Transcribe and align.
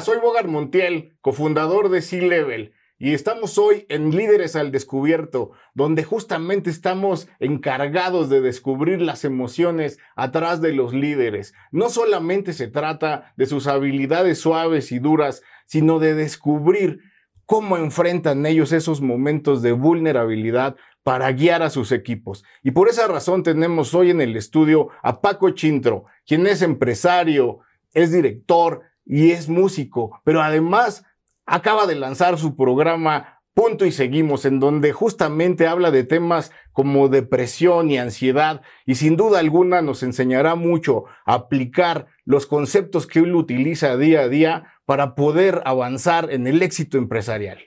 Soy 0.00 0.18
Bogart 0.18 0.46
Montiel, 0.46 1.16
cofundador 1.20 1.88
de 1.88 2.02
C-Level, 2.02 2.72
y 2.98 3.14
estamos 3.14 3.58
hoy 3.58 3.84
en 3.88 4.10
Líderes 4.10 4.54
al 4.54 4.70
Descubierto, 4.70 5.50
donde 5.74 6.04
justamente 6.04 6.70
estamos 6.70 7.28
encargados 7.40 8.28
de 8.28 8.40
descubrir 8.40 9.02
las 9.02 9.24
emociones 9.24 9.98
atrás 10.14 10.60
de 10.60 10.72
los 10.72 10.92
líderes. 10.94 11.52
No 11.72 11.90
solamente 11.90 12.52
se 12.52 12.68
trata 12.68 13.32
de 13.36 13.46
sus 13.46 13.66
habilidades 13.66 14.38
suaves 14.38 14.92
y 14.92 15.00
duras, 15.00 15.42
sino 15.66 15.98
de 15.98 16.14
descubrir 16.14 17.00
cómo 17.44 17.76
enfrentan 17.76 18.46
ellos 18.46 18.72
esos 18.72 19.00
momentos 19.00 19.62
de 19.62 19.72
vulnerabilidad 19.72 20.76
para 21.02 21.32
guiar 21.32 21.62
a 21.62 21.70
sus 21.70 21.90
equipos. 21.90 22.44
Y 22.62 22.70
por 22.70 22.88
esa 22.88 23.08
razón 23.08 23.42
tenemos 23.42 23.94
hoy 23.94 24.10
en 24.10 24.20
el 24.20 24.36
estudio 24.36 24.90
a 25.02 25.20
Paco 25.20 25.50
Chintro, 25.50 26.04
quien 26.24 26.46
es 26.46 26.62
empresario, 26.62 27.60
es 27.94 28.12
director 28.12 28.82
y 29.08 29.32
es 29.32 29.48
músico, 29.48 30.20
pero 30.22 30.42
además 30.42 31.04
acaba 31.46 31.86
de 31.86 31.96
lanzar 31.96 32.38
su 32.38 32.54
programa 32.54 33.40
Punto 33.54 33.86
y 33.86 33.90
Seguimos, 33.90 34.44
en 34.44 34.60
donde 34.60 34.92
justamente 34.92 35.66
habla 35.66 35.90
de 35.90 36.04
temas 36.04 36.52
como 36.72 37.08
depresión 37.08 37.90
y 37.90 37.98
ansiedad 37.98 38.62
y 38.86 38.94
sin 38.94 39.16
duda 39.16 39.40
alguna 39.40 39.82
nos 39.82 40.04
enseñará 40.04 40.54
mucho 40.54 41.06
a 41.26 41.34
aplicar 41.34 42.06
los 42.24 42.46
conceptos 42.46 43.08
que 43.08 43.18
él 43.18 43.34
utiliza 43.34 43.96
día 43.96 44.20
a 44.20 44.28
día 44.28 44.74
para 44.84 45.16
poder 45.16 45.60
avanzar 45.64 46.30
en 46.30 46.46
el 46.46 46.62
éxito 46.62 46.98
empresarial. 46.98 47.58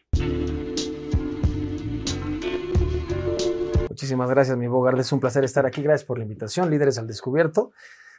Muchísimas 3.89 4.29
gracias, 4.29 4.57
mi 4.57 4.67
Bogart. 4.67 4.97
Es 4.97 5.11
un 5.11 5.19
placer 5.19 5.43
estar 5.43 5.65
aquí. 5.65 5.81
Gracias 5.81 6.07
por 6.07 6.17
la 6.17 6.23
invitación. 6.23 6.69
Líderes 6.69 6.97
al 6.99 7.07
Descubierto. 7.07 7.71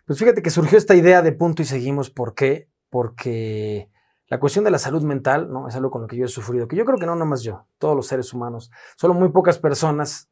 Pues 0.05 0.19
fíjate 0.19 0.43
que 0.43 0.51
surgió 0.51 0.77
esta 0.77 0.95
idea 0.95 1.23
de 1.23 1.33
punto 1.33 1.63
y 1.63 1.65
seguimos. 1.65 2.11
¿Por 2.11 2.35
qué? 2.35 2.69
Porque 2.93 3.91
la 4.29 4.39
cuestión 4.39 4.67
de 4.67 4.71
la 4.71 4.79
salud 4.79 5.03
mental 5.03 5.51
¿no? 5.51 5.67
es 5.67 5.75
algo 5.75 5.91
con 5.91 6.03
lo 6.03 6.07
que 6.07 6.19
yo 6.19 6.27
he 6.27 6.29
sufrido, 6.29 6.69
que 6.69 6.77
yo 6.77 6.85
creo 6.85 6.99
que 6.99 7.07
no 7.07 7.17
nomás 7.17 7.43
yo, 7.43 7.67
todos 7.79 7.97
los 7.97 8.07
seres 8.07 8.35
humanos, 8.35 8.71
solo 8.99 9.15
muy 9.15 9.31
pocas 9.31 9.59
personas 9.59 10.29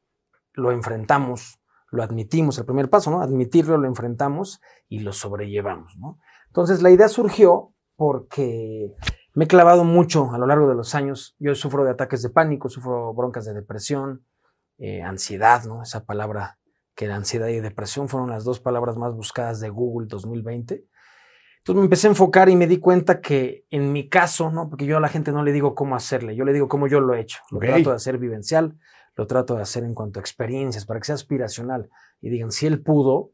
lo 0.52 0.70
enfrentamos, 0.70 1.58
lo 1.90 2.02
admitimos, 2.02 2.58
el 2.58 2.66
primer 2.66 2.90
paso, 2.90 3.10
¿no? 3.10 3.22
Admitirlo, 3.22 3.78
lo 3.78 3.88
enfrentamos 3.88 4.60
y 4.90 4.98
lo 4.98 5.14
sobrellevamos, 5.14 5.96
¿no? 5.96 6.18
Entonces 6.48 6.82
la 6.82 6.90
idea 6.90 7.08
surgió 7.08 7.72
porque 7.96 8.94
me 9.32 9.44
he 9.44 9.48
clavado 9.48 9.84
mucho 9.84 10.30
a 10.32 10.36
lo 10.38 10.46
largo 10.46 10.68
de 10.68 10.74
los 10.74 10.94
años. 10.94 11.34
Yo 11.38 11.54
sufro 11.54 11.84
de 11.84 11.92
ataques 11.92 12.20
de 12.20 12.28
pánico, 12.28 12.68
sufro 12.68 13.14
broncas 13.14 13.46
de 13.46 13.54
depresión, 13.54 14.26
eh, 14.76 15.02
ansiedad, 15.02 15.64
¿no? 15.64 15.82
Esa 15.82 16.04
palabra 16.04 16.58
que 16.94 17.06
la 17.06 17.16
ansiedad 17.16 17.48
y 17.48 17.60
depresión 17.60 18.10
fueron 18.10 18.28
las 18.28 18.44
dos 18.44 18.60
palabras 18.60 18.98
más 18.98 19.14
buscadas 19.14 19.60
de 19.60 19.70
Google 19.70 20.08
2020. 20.08 20.84
Entonces 21.60 21.78
me 21.78 21.84
empecé 21.84 22.06
a 22.06 22.10
enfocar 22.10 22.48
y 22.48 22.56
me 22.56 22.66
di 22.66 22.78
cuenta 22.78 23.20
que 23.20 23.66
en 23.70 23.92
mi 23.92 24.08
caso, 24.08 24.50
¿no? 24.50 24.70
Porque 24.70 24.86
yo 24.86 24.96
a 24.96 25.00
la 25.00 25.08
gente 25.08 25.30
no 25.30 25.42
le 25.42 25.52
digo 25.52 25.74
cómo 25.74 25.94
hacerle, 25.94 26.34
yo 26.34 26.44
le 26.44 26.54
digo 26.54 26.68
cómo 26.68 26.86
yo 26.86 27.00
lo 27.00 27.14
he 27.14 27.20
hecho. 27.20 27.40
Lo 27.50 27.58
trato 27.58 27.90
de 27.90 27.96
hacer 27.96 28.16
vivencial, 28.16 28.78
lo 29.14 29.26
trato 29.26 29.56
de 29.56 29.62
hacer 29.62 29.84
en 29.84 29.94
cuanto 29.94 30.18
a 30.18 30.22
experiencias, 30.22 30.86
para 30.86 31.00
que 31.00 31.06
sea 31.06 31.16
aspiracional. 31.16 31.90
Y 32.22 32.30
digan, 32.30 32.50
si 32.50 32.66
él 32.66 32.80
pudo, 32.80 33.32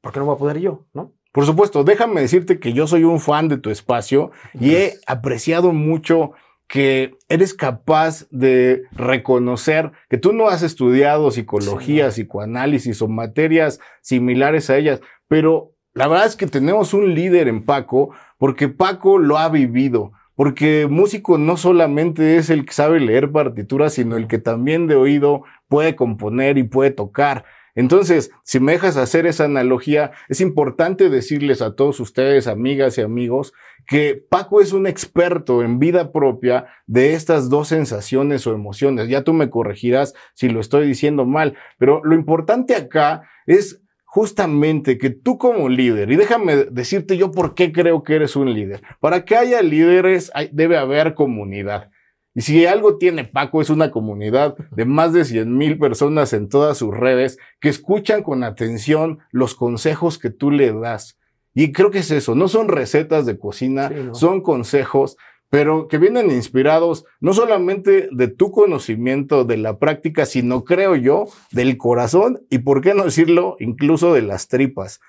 ¿por 0.00 0.12
qué 0.12 0.18
no 0.18 0.26
voy 0.26 0.34
a 0.34 0.38
poder 0.38 0.58
yo? 0.58 0.86
¿No? 0.92 1.14
Por 1.30 1.46
supuesto, 1.46 1.84
déjame 1.84 2.20
decirte 2.20 2.58
que 2.58 2.72
yo 2.72 2.88
soy 2.88 3.04
un 3.04 3.20
fan 3.20 3.48
de 3.48 3.58
tu 3.58 3.70
espacio 3.70 4.32
y 4.58 4.74
he 4.74 4.98
apreciado 5.06 5.72
mucho 5.72 6.32
que 6.66 7.16
eres 7.28 7.54
capaz 7.54 8.26
de 8.30 8.82
reconocer 8.90 9.92
que 10.08 10.18
tú 10.18 10.32
no 10.32 10.48
has 10.48 10.62
estudiado 10.62 11.30
psicología, 11.30 12.08
psicoanálisis 12.08 13.00
o 13.02 13.08
materias 13.08 13.78
similares 14.00 14.68
a 14.70 14.78
ellas, 14.78 15.00
pero 15.28 15.75
la 15.96 16.08
verdad 16.08 16.26
es 16.26 16.36
que 16.36 16.46
tenemos 16.46 16.92
un 16.92 17.14
líder 17.14 17.48
en 17.48 17.64
Paco 17.64 18.10
porque 18.36 18.68
Paco 18.68 19.18
lo 19.18 19.38
ha 19.38 19.48
vivido. 19.48 20.12
Porque 20.34 20.86
músico 20.90 21.38
no 21.38 21.56
solamente 21.56 22.36
es 22.36 22.50
el 22.50 22.66
que 22.66 22.74
sabe 22.74 23.00
leer 23.00 23.32
partituras, 23.32 23.94
sino 23.94 24.18
el 24.18 24.26
que 24.26 24.38
también 24.38 24.86
de 24.86 24.94
oído 24.94 25.44
puede 25.68 25.96
componer 25.96 26.58
y 26.58 26.64
puede 26.64 26.90
tocar. 26.90 27.46
Entonces, 27.74 28.30
si 28.42 28.60
me 28.60 28.72
dejas 28.72 28.98
hacer 28.98 29.24
esa 29.26 29.44
analogía, 29.44 30.12
es 30.28 30.42
importante 30.42 31.08
decirles 31.08 31.62
a 31.62 31.74
todos 31.74 31.98
ustedes, 31.98 32.46
amigas 32.46 32.98
y 32.98 33.00
amigos, 33.00 33.54
que 33.86 34.22
Paco 34.28 34.60
es 34.60 34.74
un 34.74 34.86
experto 34.86 35.62
en 35.62 35.78
vida 35.78 36.12
propia 36.12 36.66
de 36.86 37.14
estas 37.14 37.48
dos 37.48 37.68
sensaciones 37.68 38.46
o 38.46 38.52
emociones. 38.52 39.08
Ya 39.08 39.24
tú 39.24 39.32
me 39.32 39.48
corregirás 39.48 40.12
si 40.34 40.50
lo 40.50 40.60
estoy 40.60 40.86
diciendo 40.86 41.24
mal, 41.24 41.54
pero 41.78 42.02
lo 42.04 42.14
importante 42.14 42.74
acá 42.74 43.22
es 43.46 43.80
justamente 44.16 44.96
que 44.96 45.10
tú 45.10 45.36
como 45.36 45.68
líder, 45.68 46.10
y 46.10 46.16
déjame 46.16 46.56
decirte 46.70 47.18
yo 47.18 47.32
por 47.32 47.54
qué 47.54 47.70
creo 47.70 48.02
que 48.02 48.14
eres 48.14 48.34
un 48.34 48.54
líder, 48.54 48.80
para 48.98 49.26
que 49.26 49.36
haya 49.36 49.60
líderes 49.60 50.32
debe 50.52 50.78
haber 50.78 51.12
comunidad. 51.12 51.90
Y 52.34 52.40
si 52.40 52.64
algo 52.64 52.96
tiene 52.96 53.24
Paco 53.24 53.60
es 53.60 53.68
una 53.68 53.90
comunidad 53.90 54.56
de 54.70 54.86
más 54.86 55.12
de 55.12 55.26
100 55.26 55.54
mil 55.54 55.78
personas 55.78 56.32
en 56.32 56.48
todas 56.48 56.78
sus 56.78 56.96
redes 56.96 57.36
que 57.60 57.68
escuchan 57.68 58.22
con 58.22 58.42
atención 58.42 59.18
los 59.32 59.54
consejos 59.54 60.18
que 60.18 60.30
tú 60.30 60.50
le 60.50 60.72
das. 60.72 61.18
Y 61.52 61.72
creo 61.72 61.90
que 61.90 61.98
es 61.98 62.10
eso, 62.10 62.34
no 62.34 62.48
son 62.48 62.68
recetas 62.68 63.26
de 63.26 63.38
cocina, 63.38 63.92
son 64.12 64.40
consejos, 64.40 65.18
pero 65.50 65.88
que 65.88 65.98
vienen 65.98 66.30
inspirados 66.30 67.04
no 67.20 67.32
solamente 67.32 68.08
de 68.10 68.28
tu 68.28 68.50
conocimiento 68.50 69.44
de 69.44 69.56
la 69.56 69.78
práctica, 69.78 70.26
sino 70.26 70.64
creo 70.64 70.96
yo, 70.96 71.26
del 71.52 71.76
corazón 71.76 72.40
y, 72.50 72.58
por 72.58 72.80
qué 72.80 72.94
no 72.94 73.04
decirlo, 73.04 73.56
incluso 73.60 74.12
de 74.12 74.22
las 74.22 74.48
tripas. 74.48 75.00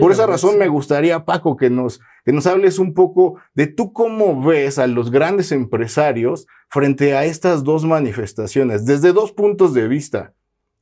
por 0.00 0.10
esa 0.10 0.26
razón 0.26 0.58
me 0.58 0.68
gustaría, 0.68 1.24
Paco, 1.26 1.56
que 1.56 1.68
nos, 1.68 2.00
que 2.24 2.32
nos 2.32 2.46
hables 2.46 2.78
un 2.78 2.94
poco 2.94 3.38
de 3.54 3.66
tú 3.66 3.92
cómo 3.92 4.42
ves 4.42 4.78
a 4.78 4.86
los 4.86 5.10
grandes 5.10 5.52
empresarios 5.52 6.46
frente 6.70 7.14
a 7.14 7.26
estas 7.26 7.62
dos 7.62 7.84
manifestaciones, 7.84 8.86
desde 8.86 9.12
dos 9.12 9.32
puntos 9.32 9.74
de 9.74 9.88
vista. 9.88 10.32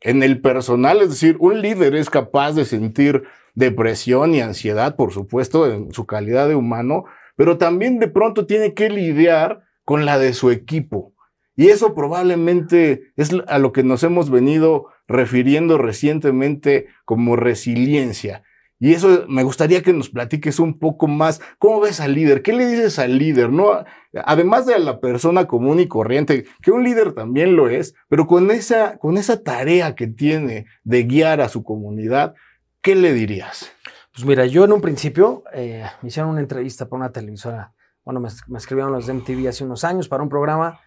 En 0.03 0.23
el 0.23 0.41
personal, 0.41 1.03
es 1.03 1.11
decir, 1.11 1.37
un 1.41 1.61
líder 1.61 1.95
es 1.95 2.09
capaz 2.09 2.53
de 2.53 2.65
sentir 2.65 3.25
depresión 3.55 4.35
y 4.35 4.41
ansiedad, 4.41 4.97
por 4.97 5.13
supuesto, 5.13 5.71
en 5.71 5.93
su 5.93 6.07
calidad 6.07 6.49
de 6.49 6.55
humano, 6.55 7.05
pero 7.41 7.57
también 7.57 7.99
de 7.99 8.09
pronto 8.09 8.45
tiene 8.45 8.75
que 8.75 8.91
lidiar 8.91 9.63
con 9.87 10.05
la 10.05 10.19
de 10.19 10.35
su 10.35 10.51
equipo. 10.51 11.15
Y 11.57 11.69
eso 11.69 11.95
probablemente 11.95 13.15
es 13.17 13.31
a 13.47 13.59
lo 13.59 13.73
que 13.73 13.83
nos 13.83 14.03
hemos 14.03 14.29
venido 14.29 14.89
refiriendo 15.09 15.79
recientemente 15.79 16.89
como 17.07 17.37
resiliencia. 17.37 18.43
Y 18.79 18.93
eso 18.93 19.25
me 19.27 19.43
gustaría 19.43 19.83
que 19.83 19.95
nos 19.95 20.11
platiques 20.11 20.59
un 20.59 20.79
poco 20.79 21.07
más. 21.07 21.41
¿Cómo 21.59 21.81
ves 21.81 22.01
al 22.01 22.15
líder? 22.15 22.43
¿Qué 22.43 22.53
le 22.53 22.67
dices 22.69 22.99
al 22.99 23.17
líder? 23.17 23.49
No, 23.49 23.87
además 24.23 24.67
de 24.67 24.75
a 24.75 24.79
la 24.79 25.01
persona 25.01 25.47
común 25.47 25.81
y 25.81 25.89
corriente, 25.89 26.45
que 26.61 26.73
un 26.73 26.85
líder 26.85 27.13
también 27.13 27.57
lo 27.57 27.71
es, 27.71 27.95
pero 28.11 28.27
con 28.27 28.51
esa, 28.51 28.99
con 28.99 29.17
esa 29.17 29.43
tarea 29.43 29.95
que 29.95 30.09
tiene 30.09 30.67
de 30.85 31.05
guiar 31.05 31.41
a 31.41 31.49
su 31.49 31.63
comunidad, 31.63 32.35
¿qué 32.83 32.95
le 32.95 33.15
dirías? 33.15 33.73
Pues 34.21 34.29
mira, 34.29 34.45
yo 34.45 34.67
en 34.67 34.73
un 34.73 34.83
principio 34.83 35.45
eh, 35.55 35.83
me 36.03 36.09
hicieron 36.09 36.31
una 36.31 36.41
entrevista 36.41 36.87
para 36.87 37.05
una 37.05 37.11
televisora. 37.11 37.73
Bueno, 38.05 38.21
me, 38.21 38.29
escribieron 38.59 38.93
los 38.93 39.07
de 39.07 39.15
MTV 39.15 39.49
hace 39.49 39.65
unos 39.65 39.83
años 39.83 40.09
para 40.09 40.23
un 40.23 40.29
programa. 40.29 40.79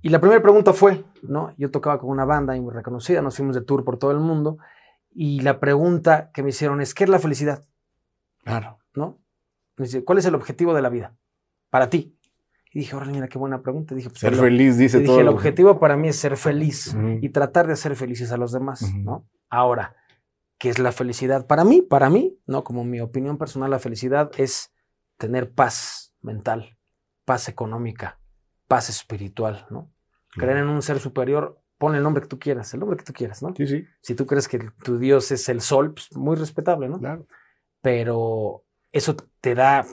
Y 0.00 0.10
la 0.10 0.20
primera 0.20 0.40
pregunta 0.40 0.72
fue, 0.72 1.02
¿no? 1.22 1.52
Yo 1.58 1.72
tocaba 1.72 1.98
con 1.98 2.10
una 2.10 2.24
banda 2.24 2.54
muy 2.60 2.72
reconocida, 2.72 3.20
nos 3.20 3.34
fuimos 3.34 3.56
de 3.56 3.62
tour 3.62 3.82
por 3.82 3.98
todo 3.98 4.12
el 4.12 4.20
mundo. 4.20 4.58
Y 5.10 5.40
la 5.40 5.58
pregunta 5.58 6.30
que 6.32 6.44
me 6.44 6.50
hicieron 6.50 6.80
es, 6.80 6.94
¿qué 6.94 7.02
es 7.02 7.10
la 7.10 7.18
felicidad? 7.18 7.64
Claro. 8.44 8.78
¿No? 8.94 9.18
Me 9.76 9.86
dice, 9.86 10.04
¿cuál 10.04 10.18
es 10.18 10.26
el 10.26 10.36
objetivo 10.36 10.72
de 10.72 10.82
la 10.82 10.88
vida? 10.88 11.16
Para 11.68 11.90
ti. 11.90 12.16
Y 12.72 12.78
dije, 12.78 12.94
órale, 12.94 13.10
mira 13.10 13.26
qué 13.26 13.38
buena 13.38 13.60
pregunta. 13.60 13.96
dije, 13.96 14.08
pues, 14.08 14.20
ser 14.20 14.36
feliz, 14.36 14.78
dice 14.78 15.00
todo. 15.00 15.14
Dije, 15.14 15.22
el 15.22 15.34
objetivo 15.34 15.80
para 15.80 15.96
mí 15.96 16.06
es 16.06 16.16
ser 16.16 16.36
feliz 16.36 16.96
y 17.20 17.28
tratar 17.30 17.66
de 17.66 17.72
hacer 17.72 17.96
felices 17.96 18.30
a 18.30 18.36
los 18.36 18.52
demás, 18.52 18.94
¿no? 18.94 19.26
Ahora, 19.50 19.96
¿Qué 20.62 20.68
es 20.68 20.78
la 20.78 20.92
felicidad? 20.92 21.48
Para 21.48 21.64
mí, 21.64 21.82
para 21.82 22.08
mí, 22.08 22.38
¿no? 22.46 22.62
Como 22.62 22.84
mi 22.84 23.00
opinión 23.00 23.36
personal, 23.36 23.68
la 23.68 23.80
felicidad 23.80 24.30
es 24.36 24.72
tener 25.16 25.50
paz 25.50 26.14
mental, 26.20 26.78
paz 27.24 27.48
económica, 27.48 28.20
paz 28.68 28.88
espiritual, 28.88 29.66
¿no? 29.70 29.92
Creer 30.30 30.58
en 30.58 30.68
un 30.68 30.80
ser 30.80 31.00
superior, 31.00 31.60
pon 31.78 31.96
el 31.96 32.04
nombre 32.04 32.22
que 32.22 32.28
tú 32.28 32.38
quieras, 32.38 32.72
el 32.74 32.78
nombre 32.78 32.96
que 32.96 33.02
tú 33.02 33.12
quieras, 33.12 33.42
¿no? 33.42 33.52
Sí, 33.56 33.66
sí. 33.66 33.84
Si 34.02 34.14
tú 34.14 34.24
crees 34.24 34.46
que 34.46 34.60
tu 34.84 35.00
Dios 35.00 35.32
es 35.32 35.48
el 35.48 35.62
sol, 35.62 35.94
pues 35.94 36.14
muy 36.14 36.36
respetable, 36.36 36.88
¿no? 36.88 37.00
Claro. 37.00 37.26
Pero 37.80 38.64
eso 38.92 39.16
te 39.40 39.56
da, 39.56 39.84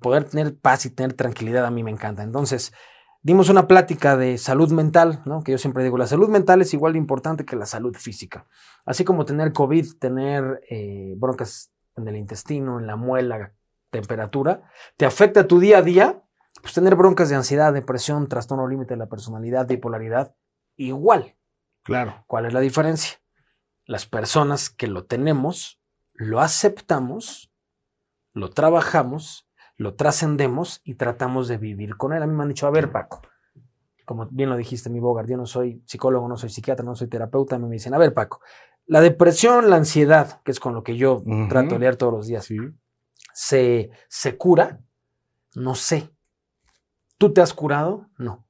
poder 0.00 0.24
tener 0.24 0.54
paz 0.54 0.84
y 0.84 0.90
tener 0.90 1.14
tranquilidad 1.14 1.64
a 1.64 1.70
mí 1.70 1.82
me 1.82 1.90
encanta. 1.90 2.22
Entonces, 2.22 2.74
dimos 3.24 3.48
una 3.48 3.66
plática 3.66 4.16
de 4.16 4.38
salud 4.38 4.70
mental, 4.70 5.22
¿no? 5.24 5.42
Que 5.42 5.52
yo 5.52 5.58
siempre 5.58 5.82
digo, 5.82 5.96
la 5.98 6.06
salud 6.06 6.28
mental 6.28 6.60
es 6.60 6.74
igual 6.74 6.92
de 6.92 6.98
importante 6.98 7.46
que 7.46 7.56
la 7.56 7.66
salud 7.66 7.96
física. 7.96 8.46
Así 8.84 9.02
como 9.02 9.24
tener 9.24 9.52
COVID, 9.52 9.94
tener 9.98 10.60
eh, 10.68 11.14
broncas 11.16 11.72
en 11.96 12.06
el 12.06 12.16
intestino, 12.16 12.78
en 12.78 12.86
la 12.86 12.96
muela, 12.96 13.54
temperatura, 13.90 14.70
te 14.98 15.06
afecta 15.06 15.48
tu 15.48 15.58
día 15.58 15.78
a 15.78 15.82
día, 15.82 16.22
pues 16.60 16.74
tener 16.74 16.96
broncas 16.96 17.30
de 17.30 17.36
ansiedad, 17.36 17.72
depresión, 17.72 18.28
trastorno 18.28 18.68
límite 18.68 18.92
de 18.94 18.98
la 18.98 19.08
personalidad, 19.08 19.66
bipolaridad, 19.66 20.34
igual. 20.76 21.34
Claro. 21.82 22.24
¿Cuál 22.26 22.44
es 22.44 22.52
la 22.52 22.60
diferencia? 22.60 23.20
Las 23.86 24.06
personas 24.06 24.68
que 24.68 24.86
lo 24.86 25.06
tenemos, 25.06 25.80
lo 26.12 26.40
aceptamos, 26.40 27.50
lo 28.34 28.50
trabajamos 28.50 29.48
lo 29.76 29.94
trascendemos 29.94 30.80
y 30.84 30.94
tratamos 30.94 31.48
de 31.48 31.58
vivir 31.58 31.96
con 31.96 32.12
él. 32.12 32.22
A 32.22 32.26
mí 32.26 32.34
me 32.34 32.42
han 32.42 32.48
dicho, 32.48 32.66
a 32.66 32.70
ver, 32.70 32.92
Paco, 32.92 33.22
como 34.04 34.26
bien 34.30 34.50
lo 34.50 34.56
dijiste, 34.56 34.90
mi 34.90 35.00
Bogart, 35.00 35.28
yo 35.28 35.36
no 35.36 35.46
soy 35.46 35.82
psicólogo, 35.86 36.28
no 36.28 36.36
soy 36.36 36.50
psiquiatra, 36.50 36.84
no 36.84 36.94
soy 36.94 37.08
terapeuta, 37.08 37.58
me 37.58 37.68
dicen, 37.70 37.94
a 37.94 37.98
ver, 37.98 38.12
Paco, 38.12 38.40
la 38.86 39.00
depresión, 39.00 39.70
la 39.70 39.76
ansiedad, 39.76 40.42
que 40.42 40.50
es 40.50 40.60
con 40.60 40.74
lo 40.74 40.82
que 40.82 40.96
yo 40.96 41.22
trato 41.48 41.74
de 41.74 41.80
leer 41.80 41.96
todos 41.96 42.12
los 42.12 42.26
días, 42.26 42.46
¿se, 43.32 43.90
¿se 44.08 44.36
cura? 44.36 44.80
No 45.54 45.74
sé. 45.74 46.10
¿Tú 47.16 47.32
te 47.32 47.40
has 47.40 47.54
curado? 47.54 48.10
No. 48.18 48.46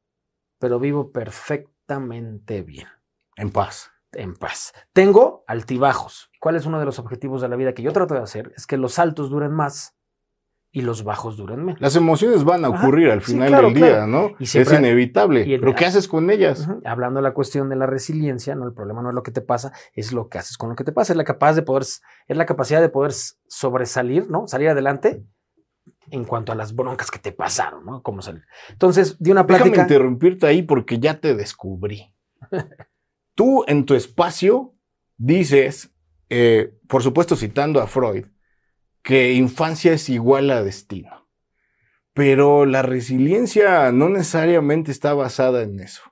Pero 0.59 0.81
vivo 0.81 1.13
perfectamente 1.13 2.63
bien. 2.63 2.89
En 3.37 3.51
paz. 3.51 3.91
En 4.13 4.35
paz. 4.35 4.73
Tengo 4.93 5.45
altibajos. 5.47 6.31
¿Cuál 6.41 6.57
es 6.57 6.67
uno 6.67 6.79
de 6.79 6.87
los 6.87 6.99
objetivos 6.99 7.43
de 7.43 7.49
la 7.49 7.57
vida 7.57 7.75
que 7.75 7.83
yo 7.83 7.93
trato 7.93 8.15
de 8.15 8.21
hacer? 8.21 8.53
Es 8.57 8.67
que 8.67 8.77
los 8.77 8.99
altos 8.99 9.31
duren 9.31 9.53
más 9.53 9.94
y 10.75 10.81
los 10.81 11.05
bajos 11.05 11.37
duren 11.37 11.65
menos. 11.65 11.81
Las 11.81 11.95
emociones 11.95 12.43
van 12.43 12.65
a 12.65 12.69
ocurrir 12.69 13.09
al 13.09 13.23
final 13.23 13.53
del 13.53 13.75
día, 13.75 14.09
¿no? 14.09 14.33
es 14.41 14.55
inevitable. 14.57 15.47
pero 15.61 15.73
¿qué 15.73 15.87
haces 15.87 16.09
con 16.09 16.29
ellas? 16.31 16.69
Hablando 16.85 17.19
de 17.19 17.23
la 17.23 17.33
cuestión 17.33 17.69
de 17.69 17.77
la 17.77 17.87
resiliencia, 17.87 18.57
no, 18.57 18.67
el 18.67 18.75
problema 18.75 19.01
no 19.01 19.11
es 19.11 19.15
lo 19.15 19.23
que 19.23 19.31
te 19.31 19.41
pasa, 19.41 19.73
es 19.93 20.13
lo 20.13 20.29
que 20.29 20.39
haces 20.39 20.59
con 20.59 20.71
lo 20.71 20.75
que 20.75 20.83
te 20.83 20.91
pasa. 20.91 21.13
Es 21.13 21.17
la 21.17 21.23
capaz 21.23 21.55
de 21.55 21.63
poder, 21.63 21.85
es 21.85 22.37
la 22.37 22.45
capacidad 22.45 22.81
de 22.81 22.89
poder 22.89 23.13
sobresalir, 23.47 24.29
¿no? 24.29 24.49
Salir 24.49 24.69
adelante 24.69 25.25
en 26.11 26.25
cuanto 26.25 26.51
a 26.51 26.57
las 26.57 26.75
broncas 26.75 27.09
que 27.09 27.21
te 27.21 27.31
pasaron, 27.31 27.87
¿no? 27.87 28.03
Cómo 28.03 28.21
salir. 28.21 28.43
Entonces, 28.71 29.17
di 29.21 29.31
una 29.31 29.47
plática. 29.47 29.71
Déjame 29.71 29.83
interrumpirte 29.85 30.49
ahí 30.49 30.63
porque 30.63 30.99
ya 30.99 31.21
te 31.21 31.37
descubrí. 31.37 32.13
Tú 33.37 33.65
en 33.69 33.87
tu 33.87 33.95
espacio 33.95 34.75
dices, 35.19 35.95
eh, 36.31 36.75
por 36.89 37.05
supuesto 37.05 37.37
citando 37.37 37.81
a 37.81 37.87
Freud, 37.87 38.27
que 39.05 39.35
infancia 39.35 39.93
es 39.93 40.09
igual 40.09 40.51
a 40.51 40.65
destino. 40.65 41.29
Pero 42.15 42.65
la 42.65 42.83
resiliencia 42.83 43.93
no 43.93 44.09
necesariamente 44.09 44.91
está 44.91 45.13
basada 45.15 45.63
en 45.63 45.79
eso, 45.79 46.03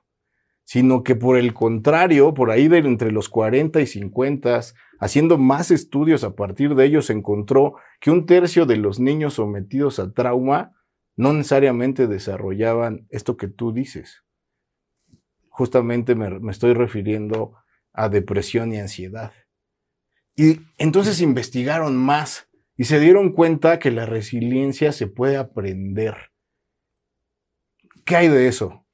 sino 0.63 1.03
que 1.03 1.15
por 1.15 1.37
el 1.37 1.53
contrario, 1.53 2.33
por 2.33 2.51
ahí 2.51 2.67
de 2.67 2.77
entre 2.77 3.11
los 3.11 3.29
40 3.29 3.81
y 3.81 3.87
50, 3.87 4.61
haciendo 4.99 5.37
más 5.37 5.71
estudios 5.71 6.23
a 6.23 6.35
partir 6.35 6.75
de 6.75 6.85
ellos, 6.85 7.07
se 7.07 7.13
encontró 7.13 7.75
que 7.99 8.11
un 8.11 8.27
tercio 8.27 8.65
de 8.67 8.77
los 8.77 8.99
niños 8.99 9.35
sometidos 9.35 9.97
a 9.99 10.13
trauma 10.13 10.73
no 11.15 11.33
necesariamente 11.33 12.07
desarrollaban 12.07 13.07
esto 13.09 13.37
que 13.37 13.47
tú 13.47 13.73
dices. 13.73 14.23
Justamente 15.49 16.13
me, 16.15 16.39
me 16.39 16.51
estoy 16.51 16.73
refiriendo 16.73 17.55
a 17.91 18.09
depresión 18.09 18.71
y 18.71 18.79
ansiedad. 18.79 19.31
Y 20.35 20.61
entonces 20.77 21.21
investigaron 21.21 21.95
más 21.95 22.49
y 22.75 22.85
se 22.85 22.99
dieron 22.99 23.31
cuenta 23.31 23.79
que 23.79 23.91
la 23.91 24.05
resiliencia 24.05 24.91
se 24.91 25.07
puede 25.07 25.37
aprender. 25.37 26.15
¿Qué 28.05 28.15
hay 28.15 28.27
de 28.27 28.47
eso? 28.47 28.85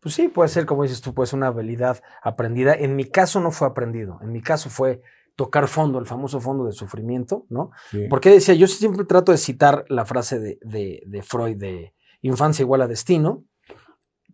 Pues 0.00 0.14
sí, 0.14 0.28
puede 0.28 0.48
ser, 0.48 0.66
como 0.66 0.82
dices 0.82 1.00
tú, 1.00 1.14
pues 1.14 1.32
una 1.32 1.48
habilidad 1.48 2.02
aprendida. 2.22 2.74
En 2.74 2.96
mi 2.96 3.04
caso 3.04 3.40
no 3.40 3.50
fue 3.50 3.68
aprendido, 3.68 4.18
en 4.22 4.32
mi 4.32 4.42
caso 4.42 4.70
fue 4.70 5.00
tocar 5.36 5.68
fondo, 5.68 6.00
el 6.00 6.06
famoso 6.06 6.40
fondo 6.40 6.64
de 6.64 6.72
sufrimiento, 6.72 7.46
¿no? 7.48 7.70
Porque 8.10 8.30
decía, 8.30 8.54
yo 8.54 8.66
siempre 8.66 9.04
trato 9.04 9.30
de 9.30 9.38
citar 9.38 9.84
la 9.88 10.04
frase 10.04 10.40
de, 10.40 10.58
de 11.06 11.22
Freud 11.22 11.56
de 11.56 11.94
infancia 12.22 12.64
igual 12.64 12.82
a 12.82 12.88
destino, 12.88 13.44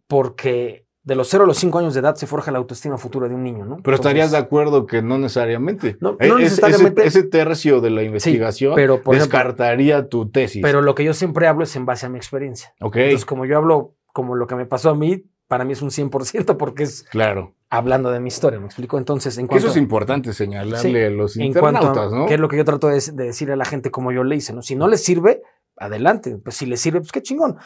porque 0.06 0.86
de 1.04 1.14
los 1.14 1.28
0 1.28 1.44
a 1.44 1.46
los 1.46 1.58
5 1.58 1.78
años 1.78 1.94
de 1.94 2.00
edad 2.00 2.14
se 2.14 2.26
forja 2.26 2.50
la 2.50 2.58
autoestima 2.58 2.96
futura 2.96 3.28
de 3.28 3.34
un 3.34 3.44
niño, 3.44 3.66
¿no? 3.66 3.76
Pero 3.82 3.94
estarías 3.94 4.30
de 4.30 4.38
acuerdo 4.38 4.86
que 4.86 5.02
no 5.02 5.18
necesariamente. 5.18 5.98
No, 6.00 6.16
eh, 6.18 6.32
necesariamente. 6.38 7.06
Ese, 7.06 7.24
tercio 7.24 7.80
de 7.82 7.90
la 7.90 8.02
investigación 8.02 8.74
descartaría 9.06 10.08
tu 10.08 10.30
tesis. 10.30 10.62
Pero 10.62 10.80
lo 10.80 10.94
que 10.94 11.04
yo 11.04 11.12
siempre 11.12 11.46
hablo 11.46 11.64
es 11.64 11.76
en 11.76 11.84
base 11.84 12.06
a 12.06 12.08
mi 12.08 12.16
experiencia. 12.16 12.74
Ok. 12.80 12.96
Entonces, 12.96 13.26
como 13.26 13.44
yo 13.44 13.58
hablo 13.58 13.94
como 14.12 14.34
lo 14.34 14.46
que 14.46 14.54
me 14.54 14.64
pasó 14.64 14.90
a 14.90 14.94
mí, 14.94 15.24
para 15.46 15.64
mí 15.64 15.74
es 15.74 15.82
un 15.82 15.90
100% 15.90 16.56
porque 16.56 16.84
es 16.84 17.02
claro. 17.10 17.54
hablando 17.68 18.10
de 18.10 18.20
mi 18.20 18.28
historia, 18.28 18.58
¿me 18.58 18.66
explico? 18.66 18.96
Entonces, 18.96 19.36
en 19.36 19.46
cuanto... 19.46 19.66
Eso 19.66 19.72
es 19.72 19.76
importante 19.76 20.32
señalarle 20.32 21.06
a 21.06 21.10
los 21.10 21.36
internautas, 21.36 22.12
¿no? 22.12 22.26
Que 22.26 22.34
es 22.34 22.40
lo 22.40 22.48
que 22.48 22.56
yo 22.56 22.64
trato 22.64 22.88
de, 22.88 23.00
de 23.12 23.24
decirle 23.24 23.54
a 23.54 23.56
la 23.56 23.64
gente 23.66 23.90
como 23.90 24.10
yo 24.10 24.24
le 24.24 24.36
hice, 24.36 24.54
¿no? 24.54 24.62
Si 24.62 24.74
no 24.74 24.88
les 24.88 25.04
sirve, 25.04 25.42
adelante. 25.76 26.38
Pues 26.38 26.56
si 26.56 26.66
les 26.66 26.80
sirve, 26.80 27.00
pues 27.00 27.12
qué 27.12 27.22
chingón. 27.22 27.56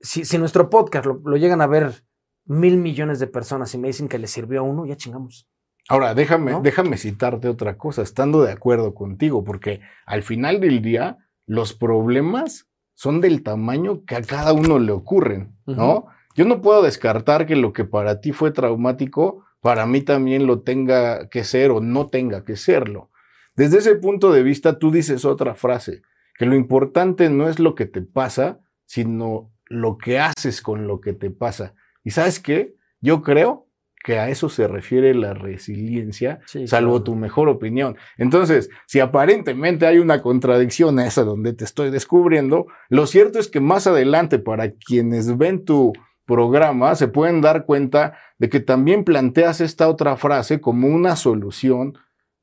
Si, 0.00 0.24
si 0.24 0.38
nuestro 0.38 0.70
podcast 0.70 1.06
lo 1.06 1.36
llegan 1.36 1.60
a 1.60 1.66
ver 1.66 2.04
mil 2.44 2.76
millones 2.76 3.18
de 3.20 3.26
personas 3.26 3.74
y 3.74 3.78
me 3.78 3.88
dicen 3.88 4.08
que 4.08 4.18
le 4.18 4.26
sirvió 4.26 4.60
a 4.60 4.62
uno, 4.62 4.86
ya 4.86 4.96
chingamos. 4.96 5.48
Ahora, 5.88 6.14
déjame, 6.14 6.60
déjame 6.62 6.96
citarte 6.96 7.48
otra 7.48 7.76
cosa, 7.76 8.02
estando 8.02 8.42
de 8.42 8.52
acuerdo 8.52 8.94
contigo, 8.94 9.42
porque 9.42 9.80
al 10.06 10.22
final 10.22 10.60
del 10.60 10.82
día, 10.82 11.18
los 11.46 11.74
problemas 11.74 12.68
son 12.94 13.20
del 13.20 13.42
tamaño 13.42 14.04
que 14.04 14.14
a 14.14 14.22
cada 14.22 14.52
uno 14.52 14.78
le 14.78 14.92
ocurren, 14.92 15.56
¿no? 15.66 16.06
Yo 16.36 16.44
no 16.44 16.62
puedo 16.62 16.82
descartar 16.82 17.46
que 17.46 17.56
lo 17.56 17.72
que 17.72 17.84
para 17.84 18.20
ti 18.20 18.32
fue 18.32 18.52
traumático, 18.52 19.44
para 19.60 19.84
mí 19.86 20.02
también 20.02 20.46
lo 20.46 20.60
tenga 20.60 21.28
que 21.28 21.44
ser 21.44 21.70
o 21.70 21.80
no 21.80 22.08
tenga 22.08 22.44
que 22.44 22.56
serlo. 22.56 23.10
Desde 23.56 23.78
ese 23.78 23.96
punto 23.96 24.32
de 24.32 24.42
vista, 24.42 24.78
tú 24.78 24.90
dices 24.90 25.24
otra 25.24 25.54
frase, 25.54 26.02
que 26.38 26.46
lo 26.46 26.54
importante 26.54 27.28
no 27.30 27.48
es 27.48 27.58
lo 27.58 27.74
que 27.74 27.86
te 27.86 28.00
pasa, 28.00 28.60
sino 28.86 29.50
lo 29.66 29.98
que 29.98 30.18
haces 30.18 30.62
con 30.62 30.86
lo 30.86 31.00
que 31.00 31.12
te 31.12 31.30
pasa. 31.30 31.74
¿Y 32.04 32.10
sabes 32.10 32.40
qué? 32.40 32.74
Yo 33.00 33.22
creo 33.22 33.66
que 34.02 34.18
a 34.18 34.30
eso 34.30 34.48
se 34.48 34.66
refiere 34.66 35.14
la 35.14 35.34
resiliencia, 35.34 36.40
salvo 36.66 37.02
tu 37.02 37.14
mejor 37.14 37.48
opinión. 37.48 37.96
Entonces, 38.16 38.70
si 38.86 39.00
aparentemente 39.00 39.86
hay 39.86 39.98
una 39.98 40.22
contradicción 40.22 40.98
a 40.98 41.06
esa 41.06 41.22
donde 41.22 41.52
te 41.52 41.64
estoy 41.64 41.90
descubriendo, 41.90 42.66
lo 42.88 43.06
cierto 43.06 43.38
es 43.38 43.48
que 43.48 43.60
más 43.60 43.86
adelante, 43.86 44.38
para 44.38 44.72
quienes 44.72 45.36
ven 45.36 45.64
tu 45.64 45.92
programa, 46.24 46.94
se 46.94 47.08
pueden 47.08 47.40
dar 47.40 47.66
cuenta 47.66 48.16
de 48.38 48.48
que 48.48 48.60
también 48.60 49.04
planteas 49.04 49.60
esta 49.60 49.88
otra 49.88 50.16
frase 50.16 50.60
como 50.60 50.88
una 50.88 51.16
solución, 51.16 51.98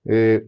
eh, 0.06 0.45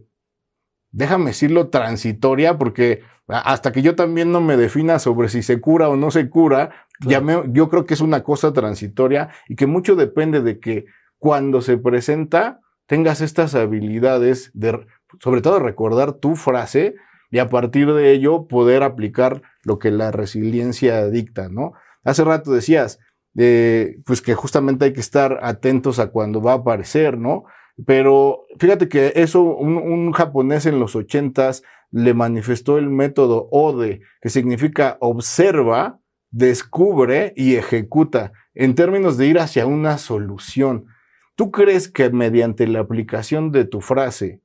déjame 0.92 1.26
decirlo, 1.26 1.68
transitoria, 1.68 2.58
porque 2.58 3.02
hasta 3.28 3.72
que 3.72 3.82
yo 3.82 3.94
también 3.94 4.32
no 4.32 4.40
me 4.40 4.56
defina 4.56 4.98
sobre 4.98 5.28
si 5.28 5.42
se 5.42 5.60
cura 5.60 5.88
o 5.88 5.96
no 5.96 6.10
se 6.10 6.28
cura, 6.28 6.86
yo 7.00 7.68
creo 7.68 7.86
que 7.86 7.94
es 7.94 8.00
una 8.00 8.22
cosa 8.22 8.52
transitoria 8.52 9.30
y 9.48 9.56
que 9.56 9.66
mucho 9.66 9.96
depende 9.96 10.40
de 10.40 10.58
que 10.58 10.86
cuando 11.18 11.60
se 11.60 11.78
presenta 11.78 12.60
tengas 12.86 13.20
estas 13.20 13.54
habilidades 13.54 14.50
de, 14.52 14.84
sobre 15.20 15.42
todo, 15.42 15.60
recordar 15.60 16.14
tu 16.14 16.34
frase 16.34 16.96
y 17.30 17.38
a 17.38 17.48
partir 17.48 17.92
de 17.92 18.10
ello 18.10 18.48
poder 18.48 18.82
aplicar 18.82 19.42
lo 19.62 19.78
que 19.78 19.92
la 19.92 20.10
resiliencia 20.10 21.06
dicta, 21.08 21.48
¿no? 21.48 21.74
Hace 22.02 22.24
rato 22.24 22.50
decías, 22.50 22.98
eh, 23.36 23.98
pues 24.04 24.22
que 24.22 24.34
justamente 24.34 24.86
hay 24.86 24.92
que 24.92 25.00
estar 25.00 25.38
atentos 25.42 26.00
a 26.00 26.08
cuando 26.08 26.42
va 26.42 26.52
a 26.52 26.56
aparecer, 26.56 27.16
¿no? 27.16 27.44
Pero 27.86 28.46
fíjate 28.58 28.88
que 28.88 29.12
eso, 29.16 29.42
un, 29.42 30.12
japonés 30.12 30.66
en 30.66 30.80
los 30.80 30.96
ochentas 30.96 31.62
le 31.90 32.14
manifestó 32.14 32.78
el 32.78 32.90
método 32.90 33.48
ODE, 33.50 34.00
que 34.20 34.28
significa 34.28 34.96
observa, 35.00 36.00
descubre 36.30 37.32
y 37.36 37.56
ejecuta 37.56 38.32
en 38.54 38.74
términos 38.74 39.16
de 39.16 39.26
ir 39.26 39.38
hacia 39.38 39.66
una 39.66 39.98
solución. 39.98 40.86
¿Tú 41.34 41.50
crees 41.50 41.90
que 41.90 42.10
mediante 42.10 42.66
la 42.66 42.80
aplicación 42.80 43.50
de 43.50 43.64
tu 43.64 43.80
frase, 43.80 44.40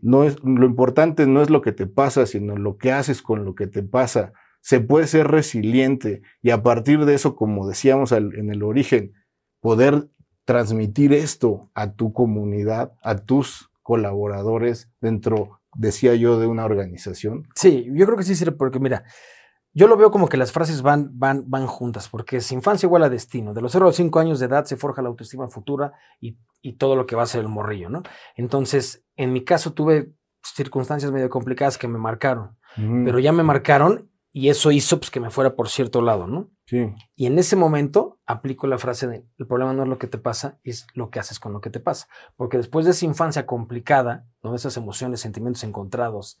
no 0.00 0.24
es, 0.24 0.42
lo 0.42 0.66
importante 0.66 1.26
no 1.26 1.42
es 1.42 1.50
lo 1.50 1.60
que 1.60 1.72
te 1.72 1.86
pasa, 1.86 2.26
sino 2.26 2.56
lo 2.56 2.76
que 2.76 2.92
haces 2.92 3.22
con 3.22 3.44
lo 3.44 3.54
que 3.54 3.66
te 3.66 3.82
pasa? 3.82 4.32
Se 4.60 4.80
puede 4.80 5.06
ser 5.06 5.28
resiliente 5.28 6.22
y 6.40 6.50
a 6.50 6.62
partir 6.62 7.04
de 7.04 7.14
eso, 7.14 7.36
como 7.36 7.68
decíamos 7.68 8.12
en 8.12 8.50
el 8.50 8.62
origen, 8.62 9.12
poder 9.60 10.08
transmitir 10.44 11.12
esto 11.12 11.70
a 11.74 11.92
tu 11.92 12.12
comunidad, 12.12 12.92
a 13.02 13.16
tus 13.18 13.70
colaboradores 13.82 14.90
dentro, 15.00 15.60
decía 15.74 16.14
yo, 16.14 16.38
de 16.38 16.46
una 16.46 16.64
organización. 16.64 17.48
Sí, 17.54 17.86
yo 17.92 18.06
creo 18.06 18.16
que 18.16 18.24
sí 18.24 18.34
sirve 18.34 18.52
porque 18.52 18.78
mira, 18.78 19.04
yo 19.72 19.88
lo 19.88 19.96
veo 19.96 20.10
como 20.10 20.28
que 20.28 20.36
las 20.36 20.52
frases 20.52 20.82
van, 20.82 21.10
van, 21.18 21.50
van 21.50 21.66
juntas, 21.66 22.08
porque 22.08 22.36
es 22.36 22.52
infancia 22.52 22.86
igual 22.86 23.02
a 23.02 23.08
destino. 23.08 23.52
De 23.54 23.60
los 23.60 23.72
0 23.72 23.86
a 23.86 23.88
los 23.88 23.96
5 23.96 24.20
años 24.20 24.38
de 24.38 24.46
edad 24.46 24.64
se 24.64 24.76
forja 24.76 25.02
la 25.02 25.08
autoestima 25.08 25.48
futura 25.48 25.92
y, 26.20 26.36
todo 26.78 26.96
lo 26.96 27.04
que 27.04 27.14
va 27.14 27.24
a 27.24 27.26
ser 27.26 27.42
el 27.42 27.48
morrillo, 27.48 27.90
¿no? 27.90 28.02
Entonces, 28.36 29.04
en 29.16 29.34
mi 29.34 29.44
caso 29.44 29.74
tuve 29.74 30.14
circunstancias 30.42 31.12
medio 31.12 31.28
complicadas 31.28 31.76
que 31.76 31.88
me 31.88 31.98
marcaron, 31.98 32.56
pero 32.76 33.18
ya 33.18 33.32
me 33.32 33.42
marcaron 33.42 34.10
y 34.36 34.48
eso 34.48 34.72
hizo 34.72 34.98
pues, 34.98 35.12
que 35.12 35.20
me 35.20 35.30
fuera 35.30 35.54
por 35.54 35.68
cierto 35.68 36.02
lado, 36.02 36.26
¿no? 36.26 36.50
Sí. 36.66 36.92
Y 37.14 37.26
en 37.26 37.38
ese 37.38 37.54
momento 37.54 38.18
aplico 38.26 38.66
la 38.66 38.78
frase 38.78 39.06
de, 39.06 39.24
el 39.38 39.46
problema 39.46 39.72
no 39.72 39.84
es 39.84 39.88
lo 39.88 39.96
que 39.96 40.08
te 40.08 40.18
pasa, 40.18 40.58
es 40.64 40.88
lo 40.92 41.08
que 41.08 41.20
haces 41.20 41.38
con 41.38 41.52
lo 41.52 41.60
que 41.60 41.70
te 41.70 41.78
pasa. 41.78 42.08
Porque 42.34 42.56
después 42.56 42.84
de 42.84 42.90
esa 42.90 43.04
infancia 43.04 43.46
complicada, 43.46 44.26
¿no? 44.42 44.56
esas 44.56 44.76
emociones, 44.76 45.20
sentimientos 45.20 45.62
encontrados, 45.62 46.40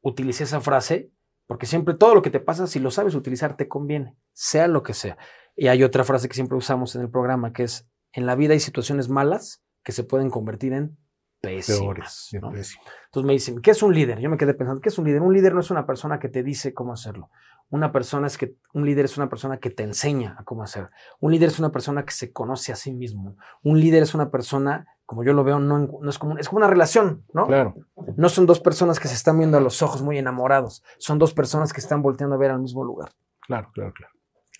utilicé 0.00 0.44
esa 0.44 0.62
frase 0.62 1.12
porque 1.46 1.66
siempre 1.66 1.92
todo 1.92 2.14
lo 2.14 2.22
que 2.22 2.30
te 2.30 2.40
pasa, 2.40 2.66
si 2.66 2.80
lo 2.80 2.90
sabes 2.90 3.14
utilizar, 3.14 3.54
te 3.54 3.68
conviene, 3.68 4.16
sea 4.32 4.66
lo 4.66 4.82
que 4.82 4.94
sea. 4.94 5.18
Y 5.54 5.68
hay 5.68 5.82
otra 5.82 6.04
frase 6.04 6.26
que 6.26 6.34
siempre 6.34 6.56
usamos 6.56 6.96
en 6.96 7.02
el 7.02 7.10
programa, 7.10 7.52
que 7.52 7.64
es, 7.64 7.86
en 8.12 8.24
la 8.24 8.34
vida 8.34 8.54
hay 8.54 8.60
situaciones 8.60 9.10
malas 9.10 9.62
que 9.82 9.92
se 9.92 10.04
pueden 10.04 10.30
convertir 10.30 10.72
en 10.72 10.96
pésimas. 11.44 11.78
Peores. 11.78 12.30
¿no? 12.40 12.50
pésimas. 12.50 12.86
Entonces 13.06 13.26
me 13.26 13.32
dicen, 13.32 13.60
¿qué 13.60 13.70
es 13.70 13.82
un 13.82 13.94
líder? 13.94 14.18
Yo 14.20 14.30
me 14.30 14.36
quedé 14.36 14.54
pensando, 14.54 14.80
¿qué 14.80 14.88
es 14.88 14.98
un 14.98 15.04
líder? 15.04 15.22
Un 15.22 15.32
líder 15.32 15.54
no 15.54 15.60
es 15.60 15.70
una 15.70 15.86
persona 15.86 16.18
que 16.18 16.28
te 16.28 16.42
dice 16.42 16.74
cómo 16.74 16.92
hacerlo. 16.92 17.30
Una 17.70 17.92
persona 17.92 18.26
es 18.26 18.38
que 18.38 18.56
un 18.72 18.84
líder 18.84 19.06
es 19.06 19.16
una 19.16 19.28
persona 19.28 19.58
que 19.58 19.70
te 19.70 19.82
enseña 19.82 20.36
a 20.38 20.44
cómo 20.44 20.62
hacer. 20.62 20.90
Un 21.20 21.32
líder 21.32 21.48
es 21.48 21.58
una 21.58 21.70
persona 21.70 22.04
que 22.04 22.12
se 22.12 22.32
conoce 22.32 22.72
a 22.72 22.76
sí 22.76 22.92
mismo. 22.92 23.36
Un 23.62 23.80
líder 23.80 24.02
es 24.02 24.14
una 24.14 24.30
persona, 24.30 24.86
como 25.06 25.24
yo 25.24 25.32
lo 25.32 25.44
veo, 25.44 25.58
no, 25.58 26.08
es 26.08 26.18
como 26.18 26.38
es 26.38 26.48
como 26.48 26.58
una 26.58 26.68
relación, 26.68 27.24
¿no? 27.32 27.46
Claro. 27.46 27.74
No 28.16 28.28
son 28.28 28.46
dos 28.46 28.60
personas 28.60 29.00
que 29.00 29.08
se 29.08 29.14
están 29.14 29.38
viendo 29.38 29.56
a 29.56 29.60
los 29.60 29.82
ojos 29.82 30.02
muy 30.02 30.18
enamorados. 30.18 30.84
Son 30.98 31.18
dos 31.18 31.34
personas 31.34 31.72
que 31.72 31.80
están 31.80 32.02
volteando 32.02 32.36
a 32.36 32.38
ver 32.38 32.50
al 32.50 32.60
mismo 32.60 32.84
lugar. 32.84 33.12
Claro, 33.46 33.70
claro, 33.72 33.92
claro. 33.92 34.12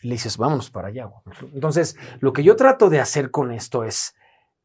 Y 0.02 0.08
le 0.08 0.14
dices, 0.14 0.36
vámonos 0.36 0.70
para 0.70 0.88
allá. 0.88 1.08
Entonces, 1.54 1.96
lo 2.20 2.32
que 2.32 2.42
yo 2.42 2.56
trato 2.56 2.90
de 2.90 3.00
hacer 3.00 3.30
con 3.30 3.52
esto 3.52 3.84
es, 3.84 4.14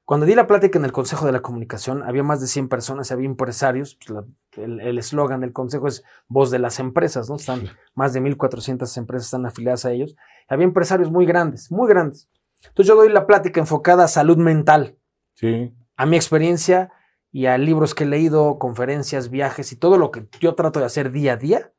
cuando 0.10 0.26
di 0.26 0.34
la 0.34 0.48
plática 0.48 0.80
en 0.80 0.86
el 0.86 0.92
Consejo 0.92 1.28
de 1.28 1.32
la 1.32 1.42
Comunicación, 1.44 2.02
había 2.02 2.24
más 2.24 2.42
de 2.42 2.48
100 2.48 2.68
personas, 2.68 3.12
había 3.12 3.28
empresarios, 3.28 3.94
pues, 3.96 4.10
la- 4.10 4.26
el 4.64 4.80
el 4.82 4.98
eslogan 4.98 5.42
del 5.42 5.54
Consejo 5.54 5.88
es 5.88 6.04
voz 6.28 6.50
de 6.50 6.58
las 6.58 6.80
empresas, 6.80 7.30
¿no? 7.30 7.36
Están 7.36 7.62
más 7.94 8.12
de 8.14 8.20
1.400 8.20 8.98
empresas 8.98 9.26
están 9.28 9.46
afiliadas 9.46 9.86
a 9.86 9.92
ellos. 9.92 10.16
Había 10.48 10.66
empresarios 10.66 11.12
muy 11.12 11.28
grandes, 11.28 11.72
muy 11.72 11.88
grandes. 11.88 12.28
Entonces 12.70 12.88
yo 12.88 12.96
doy 12.96 13.10
la 13.10 13.28
plática 13.28 13.60
enfocada 13.60 14.06
a 14.06 14.08
salud 14.08 14.38
mental, 14.38 14.98
Sí. 15.36 15.76
a 15.96 16.08
mi 16.08 16.16
experiencia 16.16 16.92
y 17.32 17.46
a 17.46 17.60
libros 17.60 17.94
que 17.94 18.06
he 18.06 18.08
leído, 18.08 18.58
conferencias, 18.58 19.30
viajes 19.30 19.72
y 19.72 19.76
todo 19.76 20.00
lo 20.00 20.10
que 20.10 20.28
yo 20.40 20.56
trato 20.56 20.80
de 20.80 20.88
hacer 20.88 21.12
día 21.12 21.34
a 21.34 21.38
día 21.38 21.72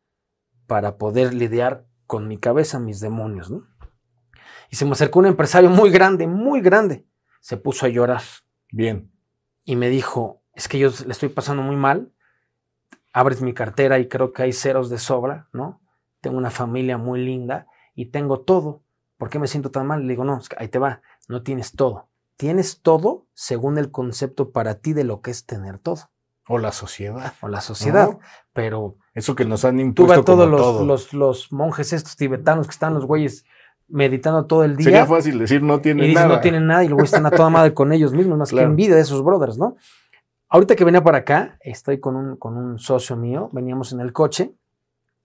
para 0.68 0.98
poder 0.98 1.34
lidiar 1.34 1.84
con 2.06 2.28
mi 2.28 2.38
cabeza, 2.38 2.78
mis 2.78 3.00
demonios, 3.00 3.50
¿no? 3.50 3.64
Y 4.70 4.76
se 4.76 4.84
me 4.84 4.92
acercó 4.92 5.18
un 5.18 5.26
empresario 5.26 5.68
muy 5.68 5.90
grande, 5.90 6.28
muy 6.28 6.60
grande. 6.60 7.04
Se 7.40 7.56
puso 7.56 7.86
a 7.86 7.88
llorar 7.88 8.22
Bien. 8.70 9.10
y 9.64 9.76
me 9.76 9.88
dijo, 9.88 10.42
es 10.54 10.68
que 10.68 10.78
yo 10.78 10.90
le 11.06 11.12
estoy 11.12 11.28
pasando 11.30 11.62
muy 11.62 11.76
mal. 11.76 12.12
Abres 13.12 13.42
mi 13.42 13.54
cartera 13.54 13.98
y 13.98 14.08
creo 14.08 14.32
que 14.32 14.42
hay 14.42 14.52
ceros 14.52 14.88
de 14.88 14.98
sobra, 14.98 15.48
¿no? 15.52 15.80
Tengo 16.20 16.36
una 16.38 16.50
familia 16.50 16.96
muy 16.98 17.24
linda 17.24 17.66
y 17.94 18.06
tengo 18.06 18.40
todo. 18.40 18.82
¿Por 19.16 19.30
qué 19.30 19.38
me 19.38 19.48
siento 19.48 19.70
tan 19.70 19.86
mal? 19.86 20.02
Le 20.02 20.08
digo, 20.08 20.24
no, 20.24 20.38
es 20.38 20.48
que 20.48 20.56
ahí 20.58 20.68
te 20.68 20.78
va, 20.78 21.02
no 21.28 21.42
tienes 21.42 21.72
todo. 21.72 22.08
Tienes 22.36 22.80
todo 22.82 23.26
según 23.34 23.78
el 23.78 23.90
concepto 23.90 24.50
para 24.52 24.76
ti 24.76 24.92
de 24.92 25.04
lo 25.04 25.20
que 25.20 25.30
es 25.30 25.44
tener 25.44 25.78
todo, 25.78 26.10
O 26.48 26.56
la 26.58 26.72
sociedad. 26.72 27.34
o 27.42 27.48
la 27.48 27.60
sociedad. 27.60 28.10
¿no? 28.12 28.20
Pero 28.54 28.96
Eso 29.12 29.34
que 29.34 29.44
nos 29.44 29.64
han 29.64 29.76
tú 29.76 29.82
impuesto 29.82 30.12
ves 30.12 30.18
a 30.20 30.24
todos 30.24 30.48
los, 30.48 30.60
todo. 30.60 30.84
los, 30.86 31.12
los 31.12 31.52
monjes 31.52 31.92
estos 31.92 32.16
tibetanos 32.16 32.66
que 32.66 32.72
están 32.72 32.94
los 32.94 33.04
güeyes 33.06 33.44
meditando 33.90 34.46
todo 34.46 34.64
el 34.64 34.76
día. 34.76 34.84
Sería 34.84 35.06
fácil 35.06 35.38
decir 35.38 35.62
no 35.62 35.76
Y 35.76 35.80
tiene 35.80 36.02
dicen, 36.06 36.14
nada. 36.22 36.36
no 36.36 36.40
tienen 36.40 36.66
nada 36.66 36.84
y 36.84 36.88
luego 36.88 37.04
están 37.04 37.26
a 37.26 37.30
toda 37.30 37.50
madre 37.50 37.74
con 37.74 37.92
ellos 37.92 38.12
mismos, 38.12 38.38
más 38.38 38.50
Claro. 38.50 38.66
que 38.66 38.70
envidia 38.70 38.94
de 38.94 39.02
esos 39.02 39.22
brothers, 39.24 39.58
¿no? 39.58 39.76
Ahorita 40.48 40.74
que 40.76 40.84
venía 40.84 41.02
para 41.02 41.18
acá, 41.18 41.58
estoy 41.60 42.00
con 42.00 42.16
un, 42.16 42.36
con 42.36 42.56
un 42.56 42.78
socio 42.78 43.16
mío, 43.16 43.48
veníamos 43.52 43.92
en 43.92 44.00
el 44.00 44.12
coche 44.12 44.52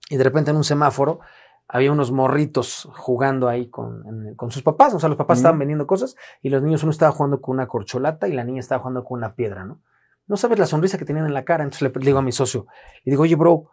y 0.08 0.16
de 0.16 0.24
repente 0.24 0.50
en 0.52 0.56
un 0.56 0.64
semáforo 0.64 1.20
había 1.68 1.90
unos 1.90 2.12
morritos 2.12 2.88
jugando 2.94 3.48
ahí 3.48 3.68
con, 3.68 4.06
en- 4.06 4.34
con 4.36 4.52
sus 4.52 4.62
papás, 4.62 4.94
o 4.94 5.00
sea, 5.00 5.08
los 5.08 5.18
papás 5.18 5.38
estaban 5.38 5.58
vendiendo 5.58 5.84
cosas 5.86 6.14
y 6.42 6.48
los 6.48 6.62
niños, 6.62 6.82
uno 6.84 6.92
estaba 6.92 7.10
jugando 7.10 7.40
con 7.40 7.54
una 7.56 7.66
corcholata 7.66 8.28
y 8.28 8.32
la 8.32 8.44
niña 8.44 8.60
estaba 8.60 8.80
jugando 8.80 9.02
con 9.02 9.18
una 9.18 9.34
piedra, 9.34 9.64
¿no? 9.64 9.80
No 10.28 10.36
sabes 10.36 10.58
la 10.60 10.66
sonrisa 10.66 10.96
que 10.98 11.04
tenían 11.04 11.26
en 11.26 11.34
la 11.34 11.44
cara, 11.44 11.64
entonces 11.64 11.82
le, 11.82 12.00
le 12.00 12.06
digo 12.06 12.18
a 12.18 12.22
mi 12.22 12.30
socio, 12.32 12.66
y 13.04 13.10
digo, 13.10 13.24
oye, 13.24 13.34
bro, 13.34 13.70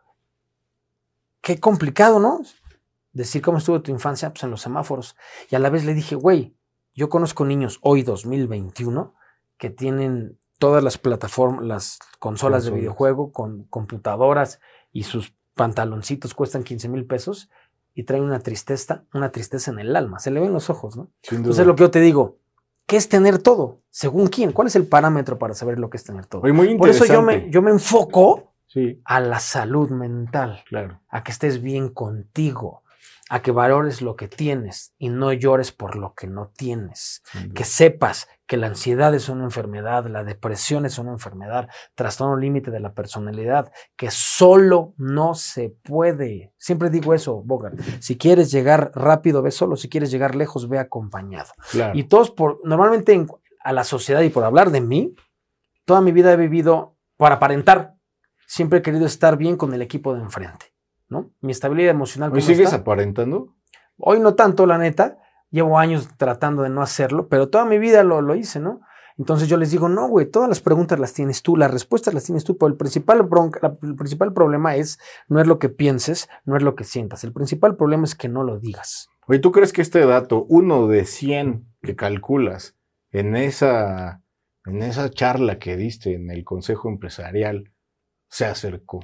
qué 1.41 1.59
complicado, 1.59 2.19
¿no? 2.19 2.41
Decir 3.13 3.41
cómo 3.41 3.59
estuvo 3.59 3.81
tu 3.81 3.91
infancia, 3.91 4.31
pues 4.31 4.43
en 4.43 4.51
los 4.51 4.61
semáforos. 4.61 5.15
Y 5.49 5.55
a 5.55 5.59
la 5.59 5.69
vez 5.69 5.85
le 5.85 5.93
dije, 5.93 6.15
güey, 6.15 6.55
yo 6.93 7.09
conozco 7.09 7.45
niños 7.45 7.79
hoy 7.81 8.03
2021 8.03 9.13
que 9.57 9.69
tienen 9.69 10.37
todas 10.59 10.83
las 10.83 10.97
plataformas, 10.97 11.65
las 11.65 11.99
consolas 12.19 12.65
de 12.65 12.71
videojuego 12.71 13.31
con 13.31 13.63
computadoras 13.65 14.59
y 14.91 15.03
sus 15.03 15.33
pantaloncitos 15.55 16.33
cuestan 16.33 16.63
15 16.63 16.89
mil 16.89 17.05
pesos 17.05 17.49
y 17.93 18.03
traen 18.03 18.23
una 18.23 18.39
tristeza, 18.39 19.03
una 19.13 19.31
tristeza 19.31 19.71
en 19.71 19.79
el 19.79 19.95
alma, 19.95 20.19
se 20.19 20.31
le 20.31 20.39
ven 20.39 20.53
los 20.53 20.69
ojos, 20.69 20.97
¿no? 20.97 21.11
Entonces 21.29 21.65
lo 21.65 21.75
que 21.75 21.81
yo 21.81 21.91
te 21.91 21.99
digo, 21.99 22.37
¿qué 22.87 22.97
es 22.97 23.07
tener 23.09 23.37
todo? 23.37 23.81
¿Según 23.89 24.27
quién? 24.27 24.51
¿Cuál 24.51 24.67
es 24.67 24.75
el 24.75 24.87
parámetro 24.87 25.37
para 25.37 25.53
saber 25.53 25.79
lo 25.79 25.89
que 25.89 25.97
es 25.97 26.03
tener 26.03 26.25
todo? 26.25 26.41
Muy 26.53 26.77
Por 26.77 26.89
eso 26.89 27.05
yo 27.05 27.21
me, 27.21 27.49
yo 27.49 27.61
me 27.61 27.71
enfoco 27.71 28.53
Sí, 28.67 28.99
a 29.05 29.19
la 29.19 29.39
salud 29.39 29.91
mental 29.91 30.63
claro. 30.65 30.99
a 31.07 31.23
que 31.23 31.31
estés 31.31 31.61
bien 31.61 31.89
contigo, 31.89 32.81
a 33.33 33.41
que 33.41 33.49
valores 33.51 34.03
lo 34.03 34.15
que 34.15 34.27
tienes 34.27 34.93
y 34.99 35.09
no 35.09 35.33
llores 35.33 35.71
por 35.71 35.95
lo 35.95 36.13
que 36.13 36.27
no 36.27 36.51
tienes. 36.55 37.23
Que 37.55 37.63
sepas 37.63 38.27
que 38.45 38.57
la 38.57 38.67
ansiedad 38.67 39.15
es 39.15 39.27
una 39.27 39.43
enfermedad, 39.43 40.05
la 40.05 40.23
depresión 40.23 40.85
es 40.85 40.99
una 40.99 41.09
enfermedad, 41.13 41.67
trastorno 41.95 42.37
límite 42.37 42.69
de 42.69 42.79
la 42.79 42.93
personalidad, 42.93 43.71
que 43.95 44.11
solo 44.11 44.93
no 44.97 45.33
se 45.33 45.75
puede. 45.83 46.53
Siempre 46.59 46.91
digo 46.91 47.15
eso, 47.15 47.41
Bogart. 47.43 47.79
Si 48.01 48.19
quieres 48.19 48.51
llegar 48.51 48.91
rápido, 48.93 49.41
ve 49.41 49.49
solo. 49.49 49.77
Si 49.77 49.89
quieres 49.89 50.11
llegar 50.11 50.35
lejos, 50.35 50.69
ve 50.69 50.77
acompañado. 50.77 51.49
Claro. 51.71 51.97
Y 51.97 52.03
todos, 52.03 52.29
por, 52.29 52.59
normalmente 52.63 53.13
en- 53.13 53.27
a 53.63 53.73
la 53.73 53.83
sociedad 53.83 54.21
y 54.21 54.29
por 54.29 54.43
hablar 54.43 54.69
de 54.69 54.81
mí, 54.81 55.15
toda 55.85 56.01
mi 56.01 56.11
vida 56.11 56.31
he 56.33 56.37
vivido 56.37 56.97
para 57.17 57.35
aparentar. 57.35 57.95
Siempre 58.45 58.77
he 58.77 58.81
querido 58.83 59.07
estar 59.07 59.37
bien 59.37 59.57
con 59.57 59.73
el 59.73 59.81
equipo 59.81 60.13
de 60.13 60.21
enfrente. 60.21 60.67
¿No? 61.13 61.31
Mi 61.39 61.51
estabilidad 61.53 61.91
emocional. 61.91 62.29
¿Hoy 62.31 62.39
¿cómo 62.41 62.47
sigues 62.47 62.65
está? 62.65 62.77
aparentando? 62.81 63.55
Hoy 63.97 64.19
no 64.19 64.35
tanto, 64.35 64.65
la 64.65 64.77
neta. 64.77 65.19
Llevo 65.51 65.77
años 65.79 66.09
tratando 66.17 66.63
de 66.63 66.69
no 66.69 66.81
hacerlo, 66.81 67.29
pero 67.29 67.47
toda 67.49 67.63
mi 67.63 67.77
vida 67.77 68.03
lo, 68.03 68.21
lo 68.21 68.35
hice, 68.35 68.59
¿no? 68.59 68.81
Entonces 69.19 69.47
yo 69.47 69.57
les 69.57 69.69
digo, 69.69 69.87
no, 69.87 70.07
güey, 70.07 70.25
todas 70.25 70.49
las 70.49 70.59
preguntas 70.59 70.97
las 70.99 71.13
tienes 71.13 71.43
tú, 71.43 71.55
las 71.55 71.69
respuestas 71.69 72.15
las 72.15 72.23
tienes 72.23 72.43
tú, 72.43 72.57
pero 72.57 72.67
el 72.69 72.75
principal, 72.75 73.21
bronca- 73.21 73.77
el 73.83 73.95
principal 73.95 74.33
problema 74.33 74.75
es, 74.75 74.97
no 75.27 75.39
es 75.39 75.45
lo 75.45 75.59
que 75.59 75.69
pienses, 75.69 76.27
no 76.45 76.57
es 76.57 76.63
lo 76.63 76.73
que 76.75 76.83
sientas. 76.83 77.23
El 77.23 77.31
principal 77.31 77.75
problema 77.75 78.05
es 78.05 78.15
que 78.15 78.27
no 78.27 78.43
lo 78.43 78.57
digas. 78.57 79.07
Oye, 79.27 79.37
¿tú 79.37 79.51
crees 79.51 79.71
que 79.71 79.83
este 79.83 80.03
dato, 80.07 80.43
uno 80.49 80.87
de 80.87 81.05
100 81.05 81.67
que 81.83 81.95
calculas 81.95 82.75
en 83.11 83.35
esa, 83.35 84.23
en 84.65 84.81
esa 84.81 85.11
charla 85.11 85.59
que 85.59 85.77
diste 85.77 86.15
en 86.15 86.31
el 86.31 86.43
Consejo 86.43 86.89
Empresarial, 86.89 87.71
se 88.27 88.45
acercó? 88.45 89.01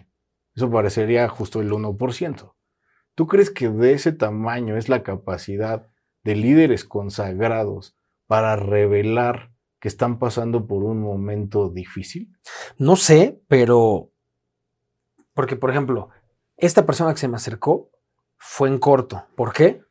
Eso 0.59 0.69
parecería 0.69 1.29
justo 1.29 1.61
el 1.61 1.71
1%. 1.71 2.53
¿Tú 3.15 3.27
crees 3.27 3.49
que 3.49 3.69
de 3.69 3.93
ese 3.93 4.11
tamaño 4.11 4.75
es 4.75 4.89
la 4.89 5.03
capacidad 5.03 5.87
de 6.25 6.35
líderes 6.35 6.83
consagrados 6.83 7.95
para 8.27 8.57
revelar 8.57 9.53
que 9.79 9.87
están 9.87 10.19
pasando 10.19 10.67
por 10.67 10.83
un 10.83 10.99
momento 10.99 11.69
difícil? 11.69 12.37
No 12.77 12.97
sé, 12.97 13.41
pero. 13.47 14.11
Porque, 15.33 15.55
por 15.55 15.69
ejemplo, 15.69 16.09
esta 16.57 16.85
persona 16.85 17.13
que 17.13 17.21
se 17.21 17.29
me 17.29 17.37
acercó 17.37 17.89
fue 18.37 18.67
en 18.67 18.79
corto. 18.79 19.27
¿Por 19.37 19.53
qué? 19.53 19.81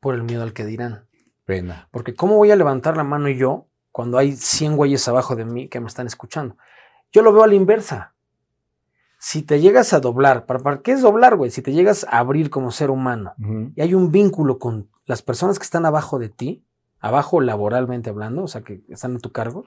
Por 0.00 0.14
el 0.14 0.22
miedo 0.22 0.44
al 0.44 0.54
que 0.54 0.64
dirán. 0.64 1.10
Pena. 1.44 1.90
Porque, 1.92 2.14
¿cómo 2.14 2.36
voy 2.36 2.52
a 2.52 2.56
levantar 2.56 2.96
la 2.96 3.04
mano 3.04 3.28
yo 3.28 3.68
cuando 3.92 4.16
hay 4.16 4.34
100 4.34 4.78
güeyes 4.78 5.06
abajo 5.08 5.36
de 5.36 5.44
mí 5.44 5.68
que 5.68 5.80
me 5.80 5.88
están 5.88 6.06
escuchando? 6.06 6.56
Yo 7.12 7.20
lo 7.20 7.34
veo 7.34 7.42
a 7.42 7.48
la 7.48 7.54
inversa. 7.54 8.15
Si 9.18 9.42
te 9.42 9.60
llegas 9.60 9.92
a 9.92 10.00
doblar, 10.00 10.46
¿para, 10.46 10.60
para 10.60 10.82
qué 10.82 10.92
es 10.92 11.02
doblar, 11.02 11.36
güey? 11.36 11.50
Si 11.50 11.62
te 11.62 11.72
llegas 11.72 12.04
a 12.10 12.18
abrir 12.18 12.50
como 12.50 12.70
ser 12.70 12.90
humano 12.90 13.34
y 13.74 13.80
hay 13.80 13.94
un 13.94 14.10
vínculo 14.10 14.58
con 14.58 14.90
las 15.06 15.22
personas 15.22 15.58
que 15.58 15.64
están 15.64 15.86
abajo 15.86 16.18
de 16.18 16.28
ti, 16.28 16.64
abajo 17.00 17.40
laboralmente 17.40 18.10
hablando, 18.10 18.44
o 18.44 18.48
sea, 18.48 18.62
que 18.62 18.82
están 18.88 19.12
en 19.12 19.20
tu 19.20 19.32
cargo, 19.32 19.64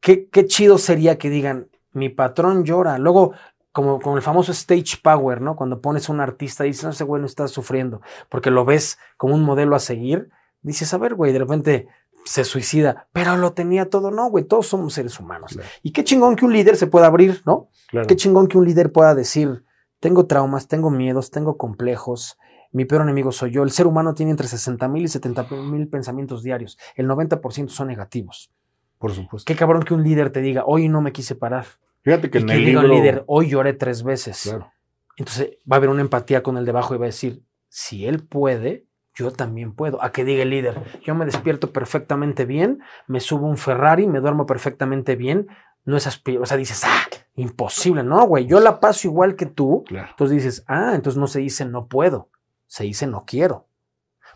qué, 0.00 0.28
qué 0.28 0.46
chido 0.46 0.78
sería 0.78 1.18
que 1.18 1.30
digan, 1.30 1.68
mi 1.92 2.08
patrón 2.08 2.64
llora. 2.64 2.98
Luego, 2.98 3.32
como, 3.72 4.00
como 4.00 4.16
el 4.16 4.22
famoso 4.22 4.52
stage 4.52 4.98
power, 5.02 5.40
¿no? 5.40 5.56
Cuando 5.56 5.80
pones 5.80 6.08
a 6.08 6.12
un 6.12 6.20
artista 6.20 6.64
y 6.64 6.68
dices, 6.68 6.84
no, 6.84 6.90
ese 6.90 7.04
güey 7.04 7.20
no 7.20 7.26
está 7.26 7.48
sufriendo, 7.48 8.00
porque 8.28 8.50
lo 8.50 8.64
ves 8.64 8.98
como 9.16 9.34
un 9.34 9.42
modelo 9.42 9.76
a 9.76 9.80
seguir, 9.80 10.30
dices, 10.62 10.92
a 10.92 10.98
ver, 10.98 11.14
güey, 11.14 11.32
de 11.32 11.38
repente 11.38 11.88
se 12.24 12.44
suicida, 12.44 13.08
pero 13.12 13.36
lo 13.36 13.52
tenía 13.52 13.88
todo. 13.88 14.10
No, 14.10 14.30
güey, 14.30 14.44
todos 14.44 14.66
somos 14.66 14.94
seres 14.94 15.18
humanos. 15.18 15.52
Claro. 15.52 15.68
Y 15.82 15.92
qué 15.92 16.04
chingón 16.04 16.36
que 16.36 16.44
un 16.44 16.52
líder 16.52 16.76
se 16.76 16.86
pueda 16.86 17.06
abrir, 17.06 17.42
¿no? 17.46 17.68
Claro. 17.88 18.06
Qué 18.06 18.16
chingón 18.16 18.46
que 18.48 18.58
un 18.58 18.64
líder 18.64 18.92
pueda 18.92 19.14
decir, 19.14 19.64
tengo 19.98 20.26
traumas, 20.26 20.68
tengo 20.68 20.90
miedos, 20.90 21.30
tengo 21.30 21.56
complejos, 21.56 22.38
mi 22.72 22.84
peor 22.84 23.02
enemigo 23.02 23.32
soy 23.32 23.52
yo. 23.52 23.62
El 23.62 23.70
ser 23.70 23.86
humano 23.86 24.14
tiene 24.14 24.30
entre 24.30 24.46
60 24.46 24.88
mil 24.88 25.04
y 25.04 25.08
70 25.08 25.44
mil 25.44 25.88
pensamientos 25.88 26.42
diarios. 26.42 26.78
El 26.94 27.08
90% 27.08 27.68
son 27.68 27.88
negativos. 27.88 28.52
Por 28.98 29.12
supuesto. 29.12 29.46
Qué 29.46 29.56
cabrón 29.56 29.82
que 29.82 29.94
un 29.94 30.02
líder 30.02 30.30
te 30.30 30.40
diga, 30.40 30.64
hoy 30.66 30.88
no 30.88 31.00
me 31.00 31.12
quise 31.12 31.34
parar. 31.34 31.66
Fíjate 32.02 32.30
que 32.30 32.38
Y 32.38 32.42
en 32.42 32.46
que 32.46 32.54
el 32.54 32.64
diga 32.64 32.82
libro... 32.82 32.94
un 32.94 33.00
líder, 33.00 33.24
hoy 33.26 33.48
lloré 33.48 33.72
tres 33.72 34.02
veces. 34.02 34.42
Claro. 34.42 34.70
Entonces 35.16 35.58
va 35.70 35.76
a 35.76 35.78
haber 35.78 35.90
una 35.90 36.00
empatía 36.00 36.42
con 36.42 36.56
el 36.56 36.64
debajo 36.64 36.94
y 36.94 36.98
va 36.98 37.06
a 37.06 37.06
decir, 37.06 37.42
si 37.68 38.06
él 38.06 38.24
puede, 38.24 38.86
yo 39.14 39.30
también 39.32 39.72
puedo. 39.74 40.02
A 40.02 40.12
que 40.12 40.24
diga 40.24 40.42
el 40.42 40.50
líder, 40.50 41.00
yo 41.02 41.14
me 41.14 41.24
despierto 41.24 41.72
perfectamente 41.72 42.44
bien, 42.44 42.80
me 43.06 43.20
subo 43.20 43.46
un 43.46 43.56
Ferrari, 43.58 44.06
me 44.06 44.20
duermo 44.20 44.46
perfectamente 44.46 45.16
bien. 45.16 45.48
No 45.84 45.96
es 45.96 46.06
aspi- 46.06 46.38
o 46.40 46.44
sea, 46.46 46.56
dices, 46.56 46.82
ah, 46.84 47.04
imposible. 47.34 48.02
No, 48.04 48.24
güey, 48.26 48.46
yo 48.46 48.60
la 48.60 48.80
paso 48.80 49.08
igual 49.08 49.34
que 49.34 49.46
tú. 49.46 49.84
Claro. 49.86 50.08
Entonces 50.10 50.36
dices, 50.36 50.64
ah, 50.68 50.92
entonces 50.94 51.18
no 51.18 51.26
se 51.26 51.40
dice 51.40 51.64
no 51.64 51.86
puedo, 51.88 52.28
se 52.66 52.84
dice 52.84 53.06
no 53.06 53.24
quiero. 53.26 53.66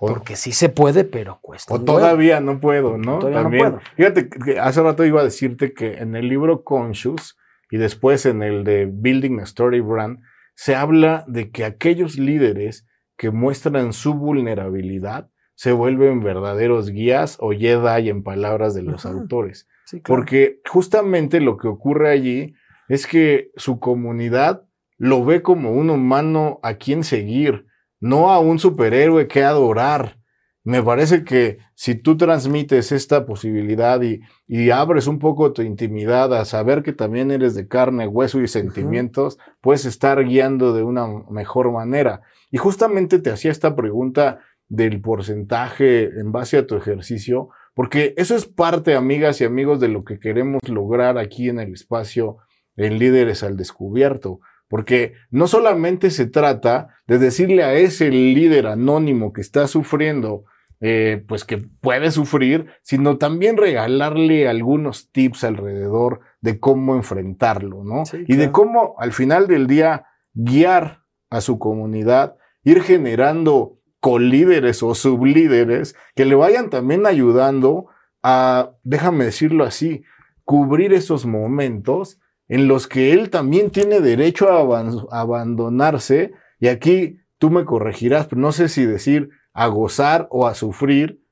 O- 0.01 0.09
Porque 0.09 0.35
sí 0.37 0.53
se 0.53 0.71
puede, 0.71 1.05
pero 1.05 1.39
cuesta. 1.41 1.73
O 1.73 1.81
todavía 1.81 2.41
no 2.41 2.59
puedo, 2.61 2.97
¿no? 2.99 3.19
Todavía 3.21 3.39
no 3.39 3.43
También. 3.45 3.65
puedo. 3.73 3.81
Fíjate 3.97 4.29
que 4.29 4.59
hace 4.59 4.83
rato 4.83 5.05
iba 5.05 5.21
a 5.21 5.25
decirte 5.25 5.73
que 5.73 5.99
en 5.99 6.17
el 6.17 6.29
libro 6.29 6.65
Conscious 6.65 7.37
y 7.71 7.77
después 7.77 8.27
en 8.27 8.43
el 8.43 8.65
de 8.65 8.89
Building 8.91 9.39
a 9.41 9.45
Story 9.45 9.81
Brand 9.81 10.21
se 10.57 10.75
habla 10.75 11.25
de 11.29 11.51
que 11.51 11.65
aquellos 11.65 12.17
líderes 12.19 12.87
que 13.17 13.31
muestran 13.31 13.93
su 13.93 14.15
vulnerabilidad 14.15 15.31
se 15.55 15.73
vuelven 15.73 16.21
verdaderos 16.21 16.91
guías 16.91 17.37
o 17.41 17.53
Jedi 17.53 18.09
en 18.09 18.23
palabras 18.23 18.75
de 18.75 18.83
los 18.83 19.07
autores. 19.07 19.69
Sí, 19.85 20.01
claro. 20.01 20.21
Porque 20.21 20.61
justamente 20.69 21.41
lo 21.41 21.57
que 21.57 21.69
ocurre 21.69 22.11
allí 22.11 22.55
es 22.89 23.07
que 23.07 23.51
su 23.57 23.79
comunidad 23.79 24.65
lo 24.97 25.25
ve 25.25 25.43
como 25.43 25.73
un 25.73 25.91
humano 25.91 26.61
a 26.63 26.75
quien 26.75 27.05
seguir, 27.05 27.67
no 28.01 28.31
a 28.31 28.41
un 28.41 28.59
superhéroe 28.59 29.29
que 29.29 29.45
adorar. 29.45 30.19
Me 30.67 30.83
parece 30.83 31.25
que 31.25 31.59
si 31.75 31.95
tú 31.95 32.17
transmites 32.17 32.91
esta 32.91 33.27
posibilidad 33.27 34.01
y, 34.01 34.23
y 34.47 34.71
abres 34.71 35.07
un 35.07 35.19
poco 35.19 35.53
tu 35.53 35.61
intimidad 35.61 36.33
a 36.33 36.47
saber 36.47 36.83
que 36.83 36.95
también 36.95 37.31
eres 37.31 37.55
de 37.55 37.69
carne, 37.69 38.09
hueso 38.09 38.41
y 38.41 38.49
sentimientos, 38.49 39.39
puedes 39.61 39.85
estar 39.85 40.25
guiando 40.25 40.73
de 40.73 40.83
una 40.83 41.07
mejor 41.31 41.71
manera. 41.71 42.23
Y 42.51 42.57
justamente 42.57 43.19
te 43.19 43.31
hacía 43.31 43.51
esta 43.51 43.77
pregunta 43.77 44.41
del 44.69 45.03
porcentaje 45.03 46.05
en 46.19 46.33
base 46.33 46.57
a 46.57 46.67
tu 46.67 46.77
ejercicio, 46.77 47.51
porque 47.75 48.15
eso 48.17 48.35
es 48.35 48.47
parte, 48.47 48.95
amigas 48.95 49.43
y 49.43 49.45
amigos, 49.45 49.81
de 49.81 49.89
lo 49.89 50.03
que 50.03 50.19
queremos 50.19 50.67
lograr 50.67 51.19
aquí 51.19 51.51
en 51.51 51.59
el 51.59 51.75
espacio 51.75 52.39
en 52.77 52.99
Líderes 52.99 53.43
al 53.43 53.59
Descubierto. 53.59 54.41
Porque 54.69 55.13
no 55.31 55.47
solamente 55.47 56.11
se 56.11 56.27
trata 56.27 56.89
de 57.07 57.19
decirle 57.19 57.65
a 57.65 57.75
ese 57.75 58.11
líder 58.11 58.67
anónimo 58.67 59.33
que 59.33 59.43
está 59.43 59.69
sufriendo, 59.69 60.45
eh, 60.81 61.25
pues 61.27 61.45
que 61.45 61.59
puede 61.59 62.11
sufrir, 62.11 62.67
sino 62.83 63.17
también 63.17 63.57
regalarle 63.57 64.49
algunos 64.49 65.11
tips 65.13 65.45
alrededor 65.45 66.21
de 66.41 66.61
cómo 66.61 66.95
enfrentarlo, 66.95 67.85
¿no? 67.85 68.05
Sí, 68.05 68.25
y 68.27 68.37
de 68.37 68.51
cómo 68.51 68.95
al 68.99 69.13
final 69.13 69.47
del 69.47 69.67
día 69.67 70.07
guiar 70.35 71.05
a 71.31 71.41
su 71.41 71.59
comunidad, 71.59 72.37
ir 72.65 72.83
generando 72.83 73.79
colíderes 74.01 74.83
o 74.83 74.95
sublíderes 74.95 75.97
que 76.15 76.27
le 76.27 76.35
vayan 76.35 76.71
también 76.71 77.07
ayudando 77.07 77.87
a, 78.23 78.73
déjame 78.83 79.25
decirlo 79.25 79.65
así, 79.65 80.03
cubrir 80.45 80.93
esos 80.93 81.25
momentos 81.25 82.21
en 82.49 82.69
los 82.69 82.87
que 82.87 83.13
él 83.13 83.31
también 83.31 83.71
tiene 83.71 84.01
derecho 84.01 84.51
a 84.51 84.81
a 84.81 85.21
abandonarse, 85.21 86.33
y 86.61 86.69
aquí 86.69 87.21
tú 87.39 87.51
me 87.51 87.65
corregirás, 87.65 88.27
pero 88.27 88.41
no 88.41 88.53
sé 88.53 88.69
si 88.69 88.85
decir 88.85 89.31
a 89.55 89.69
gozar 89.69 90.29
o 90.31 90.47
a 90.47 90.55
sufrir 90.55 91.25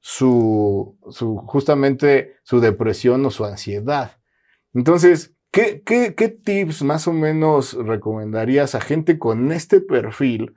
su, 0.00 0.98
su 1.10 1.36
justamente 1.38 2.34
su 2.42 2.60
depresión 2.60 3.24
o 3.24 3.30
su 3.30 3.44
ansiedad. 3.44 4.18
Entonces, 4.74 5.34
¿qué, 5.50 5.82
qué, 5.84 6.14
qué 6.14 6.28
tips 6.28 6.82
más 6.82 7.06
o 7.08 7.12
menos 7.12 7.74
recomendarías 7.74 8.74
a 8.74 8.80
gente 8.80 9.18
con 9.18 9.52
este 9.52 9.80
perfil 9.80 10.54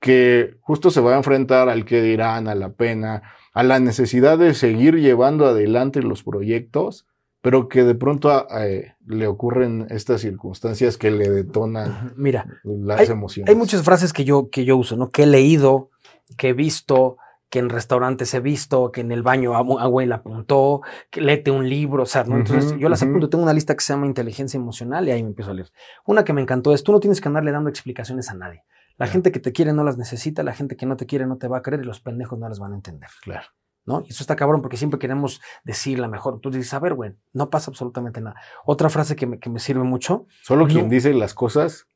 que 0.00 0.56
justo 0.60 0.90
se 0.90 1.00
va 1.00 1.14
a 1.14 1.16
enfrentar 1.16 1.68
al 1.68 1.84
que 1.84 2.02
dirán, 2.02 2.46
a 2.46 2.54
la 2.54 2.74
pena, 2.74 3.22
a 3.54 3.62
la 3.62 3.80
necesidad 3.80 4.38
de 4.38 4.52
seguir 4.52 4.96
llevando 4.96 5.46
adelante 5.46 6.02
los 6.02 6.22
proyectos, 6.22 7.06
pero 7.40 7.68
que 7.68 7.84
de 7.84 7.94
pronto 7.94 8.46
eh, 8.58 8.94
le 9.06 9.26
ocurren 9.26 9.86
estas 9.90 10.20
circunstancias 10.20 10.98
que 10.98 11.10
le 11.10 11.30
detonan. 11.30 12.12
Mira, 12.16 12.46
las 12.64 13.08
emociones? 13.08 13.48
hay 13.48 13.56
muchas 13.56 13.82
frases 13.82 14.12
que 14.12 14.24
yo, 14.24 14.50
que 14.50 14.64
yo 14.64 14.76
uso, 14.76 14.96
¿no? 14.96 15.08
Que 15.08 15.22
he 15.22 15.26
leído, 15.26 15.90
que 16.36 16.50
he 16.50 16.52
visto, 16.52 17.16
que 17.50 17.58
en 17.60 17.68
restaurantes 17.70 18.34
he 18.34 18.40
visto, 18.40 18.90
que 18.90 19.00
en 19.02 19.12
el 19.12 19.22
baño 19.22 19.54
agua 19.56 20.04
la 20.06 20.16
apuntó, 20.16 20.82
que 21.10 21.20
léete 21.20 21.50
un 21.50 21.68
libro, 21.68 22.02
o 22.02 22.06
sea, 22.06 22.24
¿no? 22.24 22.36
Entonces 22.36 22.76
yo 22.78 22.88
las 22.88 23.02
ujú. 23.02 23.10
apunto, 23.10 23.28
tengo 23.30 23.44
una 23.44 23.52
lista 23.52 23.74
que 23.74 23.80
se 23.82 23.92
llama 23.92 24.06
inteligencia 24.06 24.58
emocional 24.58 25.06
y 25.06 25.12
ahí 25.12 25.22
me 25.22 25.28
empiezo 25.28 25.52
a 25.52 25.54
leer. 25.54 25.70
Una 26.04 26.24
que 26.24 26.32
me 26.32 26.40
encantó 26.42 26.74
es, 26.74 26.82
tú 26.82 26.90
no 26.92 27.00
tienes 27.00 27.20
que 27.20 27.28
andarle 27.28 27.52
dando 27.52 27.70
explicaciones 27.70 28.28
a 28.30 28.34
nadie. 28.34 28.64
La 28.96 29.06
Claro. 29.06 29.12
gente 29.12 29.32
que 29.32 29.40
te 29.40 29.52
quiere 29.52 29.72
no 29.72 29.84
las 29.84 29.96
necesita, 29.98 30.42
la 30.42 30.52
gente 30.52 30.76
que 30.76 30.86
no 30.86 30.96
te 30.96 31.06
quiere 31.06 31.26
no 31.26 31.36
te 31.36 31.48
va 31.48 31.58
a 31.58 31.62
creer 31.62 31.82
y 31.82 31.86
los 31.86 32.00
pendejos 32.00 32.38
no 32.38 32.48
las 32.48 32.58
van 32.58 32.72
a 32.72 32.74
entender. 32.76 33.10
Claro. 33.22 33.46
¿no? 33.86 34.02
Y 34.06 34.10
eso 34.10 34.22
está 34.22 34.34
cabrón 34.34 34.62
porque 34.62 34.76
siempre 34.78 34.98
queremos 34.98 35.40
decir 35.62 35.98
la 35.98 36.08
mejor. 36.08 36.40
Tú 36.40 36.50
dices, 36.50 36.72
a 36.72 36.78
ver, 36.78 36.94
güey, 36.94 37.12
no 37.34 37.50
pasa 37.50 37.70
absolutamente 37.70 38.20
nada. 38.20 38.36
Otra 38.64 38.88
frase 38.88 39.14
que 39.14 39.26
me, 39.26 39.38
que 39.38 39.50
me 39.50 39.58
sirve 39.58 39.84
mucho. 39.84 40.26
Solo 40.42 40.66
quien 40.66 40.88
dice 40.88 41.12
las 41.12 41.34
cosas 41.34 41.86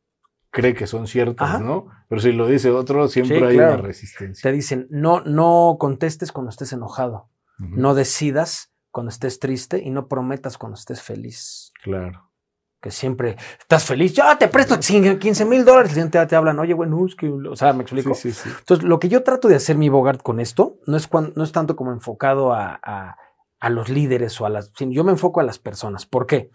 cree 0.51 0.75
que 0.75 0.87
son 0.87 1.07
ciertas, 1.07 1.49
Ajá. 1.49 1.59
¿no? 1.61 1.87
Pero 2.09 2.21
si 2.21 2.33
lo 2.33 2.47
dice 2.47 2.71
otro, 2.71 3.09
siempre 3.09 3.39
Sí, 3.39 3.45
hay 3.45 3.55
claro. 3.57 3.75
una 3.75 3.83
resistencia. 3.83 4.43
Te 4.51 4.55
dicen, 4.55 4.87
no, 4.91 5.21
no 5.21 5.77
contestes 5.79 6.33
cuando 6.33 6.51
estés 6.51 6.73
enojado, 6.73 7.29
no 7.59 7.95
decidas 7.95 8.73
cuando 8.91 9.11
estés 9.11 9.39
triste 9.41 9.83
y 9.83 9.91
no 9.91 10.09
prometas 10.09 10.57
cuando 10.59 10.79
estés 10.79 11.03
feliz. 11.03 11.73
Claro. 11.83 12.31
Que 12.81 12.91
siempre 12.93 13.37
estás 13.59 13.85
feliz, 13.85 14.13
ya 14.15 14.39
te 14.39 14.47
presto 14.49 14.79
15 14.79 15.45
mil 15.45 15.65
dólares, 15.65 15.97
y 15.97 16.09
te, 16.09 16.25
te 16.27 16.37
hablan, 16.37 16.59
oye, 16.61 16.75
bueno, 16.75 17.05
es 17.05 17.17
que, 17.17 17.29
o 17.29 17.57
sea, 17.57 17.73
me 17.73 17.83
explico. 17.83 18.15
Sí, 18.15 18.31
sí, 18.33 18.43
sí. 18.45 18.51
Entonces, 18.61 18.85
lo 18.87 19.01
que 19.01 19.09
yo 19.09 19.25
trato 19.25 19.49
de 19.49 19.57
hacer 19.57 19.77
mi 19.77 19.89
Bogart 19.89 20.23
con 20.23 20.39
esto 20.39 20.79
no 20.87 20.97
es, 20.97 21.09
cuan- 21.09 21.33
no 21.35 21.43
es 21.43 21.51
tanto 21.51 21.75
como 21.75 21.91
enfocado 21.93 22.53
a, 22.53 22.79
a- 22.83 23.17
a 23.61 23.71
los 23.71 23.89
líderes 23.89 24.41
o 24.41 24.47
a 24.47 24.51
las. 24.51 24.71
sino 24.79 24.93
Yo 24.93 25.03
me 25.03 25.11
enfoco 25.11 25.41
a 25.41 25.43
las 25.43 25.59
personas. 25.59 26.07
¿Por 26.07 26.27
qué? 26.27 26.51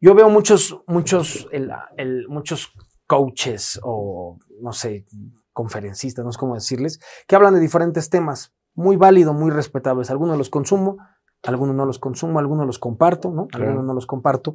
Yo 0.00 0.14
veo 0.14 0.30
muchos, 0.30 0.80
muchos, 0.86 1.46
el- 1.52 1.70
el- 1.98 2.26
muchos 2.28 2.72
coaches 3.10 3.80
o 3.82 4.38
no 4.60 4.72
sé, 4.72 5.04
conferencistas, 5.52 6.24
no 6.24 6.30
sé 6.30 6.38
cómo 6.38 6.54
decirles, 6.54 7.00
que 7.26 7.34
hablan 7.34 7.54
de 7.54 7.60
diferentes 7.60 8.08
temas. 8.08 8.54
Muy 8.76 8.94
válido, 8.94 9.34
muy 9.34 9.50
respetables. 9.50 10.12
Algunos 10.12 10.38
los 10.38 10.48
consumo, 10.48 10.98
algunos 11.42 11.74
no 11.74 11.86
los 11.86 11.98
consumo, 11.98 12.38
algunos 12.38 12.68
los 12.68 12.78
comparto, 12.78 13.32
¿no? 13.32 13.48
Claro. 13.48 13.64
Algunos 13.64 13.84
no 13.84 13.94
los 13.94 14.06
comparto. 14.06 14.54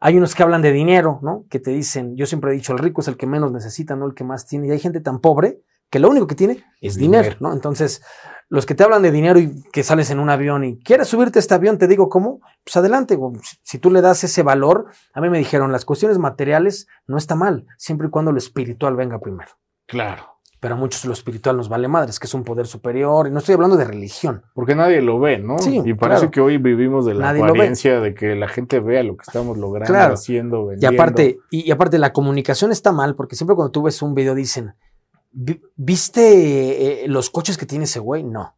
Hay 0.00 0.18
unos 0.18 0.34
que 0.34 0.42
hablan 0.42 0.60
de 0.60 0.70
dinero, 0.70 1.18
¿no? 1.22 1.46
Que 1.48 1.60
te 1.60 1.70
dicen, 1.70 2.14
yo 2.14 2.26
siempre 2.26 2.50
he 2.50 2.54
dicho, 2.54 2.74
el 2.74 2.78
rico 2.78 3.00
es 3.00 3.08
el 3.08 3.16
que 3.16 3.26
menos 3.26 3.52
necesita, 3.52 3.96
no 3.96 4.04
el 4.04 4.12
que 4.12 4.22
más 4.22 4.46
tiene. 4.46 4.68
Y 4.68 4.70
hay 4.70 4.80
gente 4.80 5.00
tan 5.00 5.20
pobre 5.20 5.62
que 5.90 5.98
lo 5.98 6.08
único 6.10 6.26
que 6.26 6.34
tiene 6.34 6.64
es 6.80 6.96
dinero, 6.96 7.22
Dinero. 7.24 7.36
¿no? 7.40 7.52
Entonces, 7.52 8.02
los 8.50 8.64
que 8.66 8.74
te 8.74 8.82
hablan 8.84 9.02
de 9.02 9.10
dinero 9.10 9.38
y 9.38 9.62
que 9.72 9.82
sales 9.82 10.10
en 10.10 10.18
un 10.20 10.30
avión 10.30 10.64
y 10.64 10.78
quieres 10.78 11.08
subirte 11.08 11.38
a 11.38 11.40
este 11.40 11.54
avión, 11.54 11.76
te 11.78 11.86
digo, 11.86 12.08
¿cómo? 12.08 12.40
Pues 12.64 12.76
adelante. 12.76 13.18
Si- 13.62 13.78
tú 13.78 13.90
le 13.90 14.00
das 14.00 14.24
ese 14.24 14.42
valor, 14.42 14.86
a 15.12 15.20
mí 15.20 15.28
me 15.28 15.38
dijeron, 15.38 15.70
las 15.72 15.84
cuestiones 15.84 16.18
materiales 16.18 16.86
no 17.06 17.18
está 17.18 17.34
mal, 17.34 17.66
siempre 17.76 18.08
y 18.08 18.10
cuando 18.10 18.32
lo 18.32 18.38
espiritual 18.38 18.96
venga 18.96 19.18
primero. 19.18 19.50
Claro. 19.86 20.34
Pero 20.60 20.74
a 20.74 20.76
muchos 20.76 21.04
lo 21.04 21.12
espiritual 21.12 21.56
nos 21.56 21.68
vale 21.68 21.86
madres, 21.86 22.18
que 22.18 22.26
es 22.26 22.34
un 22.34 22.42
poder 22.42 22.66
superior, 22.66 23.28
y 23.28 23.30
no 23.30 23.38
estoy 23.38 23.54
hablando 23.54 23.76
de 23.76 23.84
religión. 23.84 24.42
Porque 24.54 24.74
nadie 24.74 25.00
lo 25.00 25.20
ve, 25.20 25.38
¿no? 25.38 25.56
Sí, 25.60 25.80
y 25.84 25.94
parece 25.94 26.22
claro. 26.22 26.30
que 26.32 26.40
hoy 26.40 26.58
vivimos 26.58 27.06
de 27.06 27.14
la 27.14 27.30
apariencia 27.30 28.00
de 28.00 28.12
que 28.12 28.34
la 28.34 28.48
gente 28.48 28.80
vea 28.80 29.04
lo 29.04 29.16
que 29.16 29.22
estamos 29.24 29.56
logrando, 29.56 29.92
Claro. 29.92 30.14
haciendo, 30.14 30.64
Y 30.64 30.68
vendiendo. 30.70 31.00
aparte, 31.00 31.38
y, 31.50 31.68
y 31.68 31.70
aparte 31.70 31.98
la 31.98 32.12
comunicación 32.12 32.72
está 32.72 32.90
mal, 32.90 33.14
porque 33.14 33.36
siempre 33.36 33.54
cuando 33.54 33.70
tú 33.70 33.82
ves 33.82 34.02
un 34.02 34.14
video 34.14 34.34
dicen, 34.34 34.74
"Vi- 34.87 34.87
¿viste 35.30 37.04
eh, 37.04 37.08
los 37.08 37.30
coches 37.30 37.58
que 37.58 37.66
tiene 37.66 37.84
ese 37.84 38.00
güey? 38.00 38.24
No. 38.24 38.56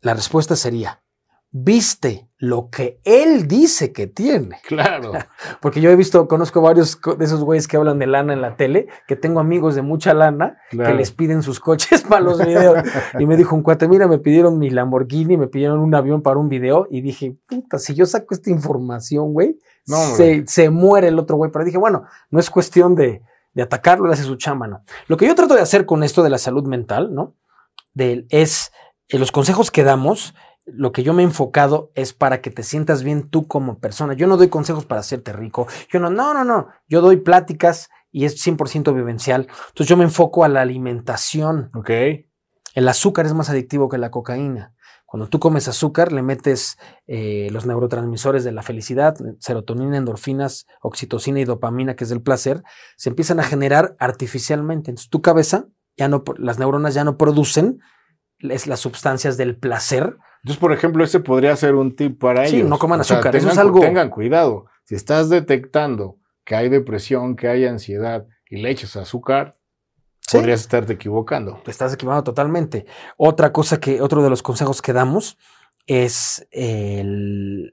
La 0.00 0.14
respuesta 0.14 0.54
sería, 0.54 1.02
¿viste 1.50 2.28
lo 2.38 2.70
que 2.70 3.00
él 3.04 3.48
dice 3.48 3.92
que 3.92 4.06
tiene? 4.06 4.60
Claro. 4.66 5.12
Porque 5.60 5.80
yo 5.80 5.90
he 5.90 5.96
visto, 5.96 6.28
conozco 6.28 6.60
varios 6.60 7.00
de 7.18 7.24
esos 7.24 7.42
güeyes 7.42 7.66
que 7.66 7.76
hablan 7.76 7.98
de 7.98 8.06
lana 8.06 8.32
en 8.32 8.40
la 8.40 8.56
tele, 8.56 8.86
que 9.08 9.16
tengo 9.16 9.40
amigos 9.40 9.74
de 9.74 9.82
mucha 9.82 10.14
lana 10.14 10.58
claro. 10.70 10.90
que 10.90 10.96
les 10.96 11.10
piden 11.10 11.42
sus 11.42 11.58
coches 11.58 12.02
para 12.02 12.20
los 12.20 12.38
videos. 12.38 12.78
y 13.18 13.26
me 13.26 13.36
dijo 13.36 13.56
un 13.56 13.62
cuate, 13.62 13.88
mira, 13.88 14.06
me 14.06 14.18
pidieron 14.18 14.58
mi 14.58 14.70
Lamborghini, 14.70 15.36
me 15.36 15.48
pidieron 15.48 15.80
un 15.80 15.94
avión 15.94 16.22
para 16.22 16.38
un 16.38 16.48
video. 16.48 16.86
Y 16.90 17.00
dije, 17.00 17.36
puta, 17.48 17.78
si 17.78 17.94
yo 17.94 18.06
saco 18.06 18.34
esta 18.34 18.50
información, 18.50 19.32
güey, 19.32 19.58
No, 19.86 19.96
se, 19.96 20.46
se 20.46 20.70
muere 20.70 21.08
el 21.08 21.18
otro 21.18 21.36
güey. 21.36 21.50
Pero 21.50 21.64
dije, 21.64 21.78
bueno, 21.78 22.04
no 22.30 22.38
es 22.38 22.50
cuestión 22.50 22.94
de, 22.94 23.22
de 23.58 23.64
atacarlo, 23.64 24.06
le 24.06 24.12
hace 24.12 24.22
su 24.22 24.36
chamba, 24.36 24.68
¿no? 24.68 24.84
Lo 25.08 25.16
que 25.16 25.26
yo 25.26 25.34
trato 25.34 25.56
de 25.56 25.60
hacer 25.60 25.84
con 25.84 26.04
esto 26.04 26.22
de 26.22 26.30
la 26.30 26.38
salud 26.38 26.64
mental, 26.68 27.12
¿no? 27.12 27.34
De, 27.92 28.24
es 28.30 28.70
eh, 29.08 29.18
los 29.18 29.32
consejos 29.32 29.72
que 29.72 29.82
damos. 29.82 30.32
Lo 30.64 30.92
que 30.92 31.02
yo 31.02 31.12
me 31.12 31.22
he 31.22 31.24
enfocado 31.24 31.90
es 31.96 32.12
para 32.12 32.40
que 32.40 32.52
te 32.52 32.62
sientas 32.62 33.02
bien 33.02 33.30
tú 33.30 33.48
como 33.48 33.80
persona. 33.80 34.14
Yo 34.14 34.28
no 34.28 34.36
doy 34.36 34.48
consejos 34.48 34.84
para 34.84 35.00
hacerte 35.00 35.32
rico. 35.32 35.66
Yo 35.90 35.98
no, 35.98 36.08
no, 36.08 36.34
no, 36.34 36.44
no. 36.44 36.68
Yo 36.86 37.00
doy 37.00 37.16
pláticas 37.16 37.88
y 38.12 38.26
es 38.26 38.46
100% 38.46 38.94
vivencial. 38.94 39.48
Entonces 39.70 39.88
yo 39.88 39.96
me 39.96 40.04
enfoco 40.04 40.44
a 40.44 40.48
la 40.48 40.60
alimentación. 40.60 41.72
Ok. 41.74 41.90
El 42.74 42.86
azúcar 42.86 43.26
es 43.26 43.34
más 43.34 43.50
adictivo 43.50 43.88
que 43.88 43.98
la 43.98 44.12
cocaína. 44.12 44.72
Cuando 45.10 45.26
tú 45.30 45.38
comes 45.40 45.66
azúcar, 45.68 46.12
le 46.12 46.20
metes 46.20 46.76
eh, 47.06 47.48
los 47.50 47.64
neurotransmisores 47.64 48.44
de 48.44 48.52
la 48.52 48.60
felicidad, 48.62 49.16
serotonina, 49.38 49.96
endorfinas, 49.96 50.66
oxitocina 50.82 51.40
y 51.40 51.46
dopamina, 51.46 51.96
que 51.96 52.04
es 52.04 52.10
del 52.10 52.20
placer, 52.20 52.62
se 52.98 53.08
empiezan 53.08 53.40
a 53.40 53.42
generar 53.44 53.96
artificialmente. 53.98 54.90
Entonces 54.90 55.08
tu 55.08 55.22
cabeza, 55.22 55.64
ya 55.96 56.08
no, 56.08 56.22
las 56.36 56.58
neuronas 56.58 56.92
ya 56.92 57.04
no 57.04 57.16
producen 57.16 57.80
las 58.38 58.80
sustancias 58.80 59.38
del 59.38 59.56
placer. 59.56 60.18
Entonces, 60.42 60.60
por 60.60 60.72
ejemplo, 60.74 61.02
ese 61.02 61.20
podría 61.20 61.56
ser 61.56 61.74
un 61.74 61.96
tip 61.96 62.20
para 62.20 62.46
Sí, 62.46 62.56
ellos. 62.56 62.68
no 62.68 62.78
coman 62.78 63.00
O 63.00 63.04
sea, 63.04 63.16
azúcar, 63.16 63.34
eso 63.34 63.48
es 63.50 63.56
algo- 63.56 63.80
Tengan 63.80 64.10
cuidado. 64.10 64.66
Si 64.84 64.94
estás 64.94 65.30
detectando 65.30 66.18
que 66.44 66.54
hay 66.54 66.68
depresión, 66.68 67.34
que 67.34 67.48
hay 67.48 67.64
ansiedad 67.64 68.26
y 68.48 68.58
le 68.58 68.70
echas 68.70 68.94
azúcar, 68.96 69.57
podrías 70.32 70.60
estarte 70.60 70.94
equivocando. 70.94 71.60
Te 71.64 71.70
estás 71.70 71.94
equivocando 71.94 72.24
totalmente. 72.24 72.86
Otra 73.16 73.52
cosa 73.52 73.80
que, 73.80 74.00
otro 74.00 74.22
de 74.22 74.30
los 74.30 74.42
consejos 74.42 74.82
que 74.82 74.92
damos 74.92 75.38
es 75.86 76.46
el, 76.50 77.72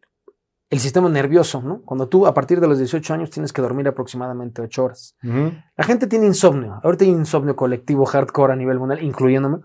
el 0.69 0.79
sistema 0.79 1.09
nervioso, 1.09 1.61
¿no? 1.61 1.81
Cuando 1.83 2.07
tú 2.07 2.25
a 2.25 2.33
partir 2.33 2.59
de 2.59 2.67
los 2.67 2.77
18 2.77 3.13
años 3.13 3.29
tienes 3.29 3.53
que 3.53 3.61
dormir 3.61 3.87
aproximadamente 3.87 4.61
8 4.61 4.83
horas. 4.83 5.15
La 5.21 5.83
gente 5.83 6.07
tiene 6.07 6.25
insomnio. 6.25 6.79
Ahorita 6.83 7.05
hay 7.05 7.11
insomnio 7.11 7.55
colectivo 7.55 8.05
hardcore 8.05 8.53
a 8.53 8.55
nivel 8.55 8.79
mundial, 8.79 9.03
incluyéndome. 9.03 9.59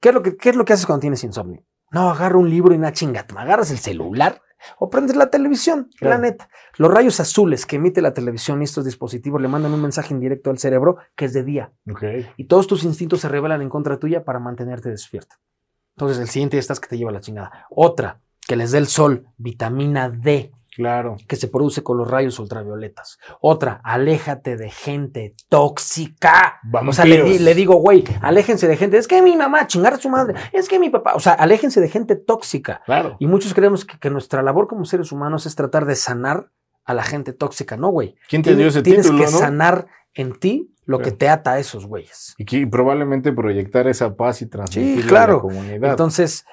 ¿Qué 0.00 0.08
es 0.08 0.14
lo 0.14 0.22
que, 0.22 0.36
qué 0.36 0.50
es 0.50 0.56
lo 0.56 0.64
que 0.64 0.72
haces 0.72 0.86
cuando 0.86 1.00
tienes 1.00 1.22
insomnio? 1.22 1.64
No, 1.90 2.10
agarra 2.10 2.38
un 2.38 2.50
libro 2.50 2.74
y 2.74 2.78
una 2.78 2.92
chingata. 2.92 3.40
Agarras 3.40 3.70
el 3.70 3.78
celular 3.78 4.40
o 4.78 4.90
prendes 4.90 5.16
la 5.16 5.30
televisión, 5.30 5.90
la 6.00 6.18
neta. 6.18 6.48
Los 6.76 6.92
rayos 6.92 7.20
azules 7.20 7.66
que 7.66 7.76
emite 7.76 8.02
la 8.02 8.14
televisión 8.14 8.60
y 8.60 8.64
estos 8.64 8.84
dispositivos 8.84 9.40
le 9.40 9.48
mandan 9.48 9.72
un 9.72 9.82
mensaje 9.82 10.14
indirecto 10.14 10.50
al 10.50 10.58
cerebro 10.58 10.98
que 11.16 11.24
es 11.24 11.32
de 11.32 11.42
día. 11.42 11.72
Y 12.36 12.44
todos 12.44 12.66
tus 12.66 12.84
instintos 12.84 13.20
se 13.20 13.28
revelan 13.28 13.62
en 13.62 13.68
contra 13.68 13.98
tuya 13.98 14.24
para 14.24 14.38
mantenerte 14.38 14.90
despierto. 14.90 15.36
Entonces, 15.96 16.18
el 16.18 16.28
siguiente 16.28 16.58
estás 16.58 16.80
que 16.80 16.88
te 16.88 16.96
lleva 16.96 17.12
la 17.12 17.20
chingada. 17.20 17.66
Otra, 17.70 18.20
que 18.46 18.56
les 18.56 18.72
dé 18.72 18.78
el 18.78 18.86
sol, 18.86 19.26
vitamina 19.36 20.08
D. 20.08 20.52
Claro. 20.74 21.16
Que 21.28 21.36
se 21.36 21.48
produce 21.48 21.82
con 21.82 21.98
los 21.98 22.10
rayos 22.10 22.38
ultravioletas. 22.38 23.18
Otra, 23.40 23.80
aléjate 23.84 24.56
de 24.56 24.70
gente 24.70 25.34
tóxica. 25.48 26.60
Vamos 26.64 26.94
o 26.94 26.96
sea, 26.96 27.04
le, 27.04 27.38
le, 27.38 27.54
digo, 27.54 27.74
güey, 27.76 28.04
aléjense 28.20 28.66
de 28.66 28.76
gente. 28.76 28.96
Es 28.96 29.06
que 29.06 29.20
mi 29.22 29.36
mamá, 29.36 29.66
chingar 29.66 29.94
a 29.94 29.98
su 29.98 30.08
madre. 30.08 30.34
Es 30.52 30.68
que 30.68 30.78
mi 30.78 30.90
papá. 30.90 31.14
O 31.14 31.20
sea, 31.20 31.32
aléjense 31.34 31.80
de 31.80 31.88
gente 31.88 32.16
tóxica. 32.16 32.80
Claro. 32.86 33.16
Y 33.18 33.26
muchos 33.26 33.54
creemos 33.54 33.84
que, 33.84 33.98
que 33.98 34.10
nuestra 34.10 34.42
labor 34.42 34.66
como 34.66 34.84
seres 34.84 35.12
humanos 35.12 35.46
es 35.46 35.54
tratar 35.54 35.84
de 35.84 35.94
sanar 35.94 36.50
a 36.84 36.94
la 36.94 37.02
gente 37.02 37.32
tóxica. 37.32 37.76
No, 37.76 37.90
güey. 37.90 38.14
¿Quién 38.28 38.42
te 38.42 38.56
dio 38.56 38.68
ese 38.68 38.82
Tienes 38.82 39.02
título, 39.06 39.24
que 39.24 39.30
no? 39.30 39.38
sanar 39.38 39.86
en 40.14 40.38
ti 40.38 40.74
lo 40.84 40.98
Claro. 40.98 41.10
que 41.12 41.16
te 41.16 41.28
ata 41.28 41.52
a 41.52 41.58
esos 41.58 41.86
güeyes. 41.86 42.34
Y, 42.38 42.44
que- 42.44 42.66
probablemente 42.66 43.32
proyectar 43.32 43.86
esa 43.86 44.16
paz 44.16 44.42
y 44.42 44.46
transmitirla 44.46 45.08
claro. 45.08 45.32
a 45.32 45.36
la 45.36 45.40
comunidad. 45.42 45.90
Entonces, 45.90 46.44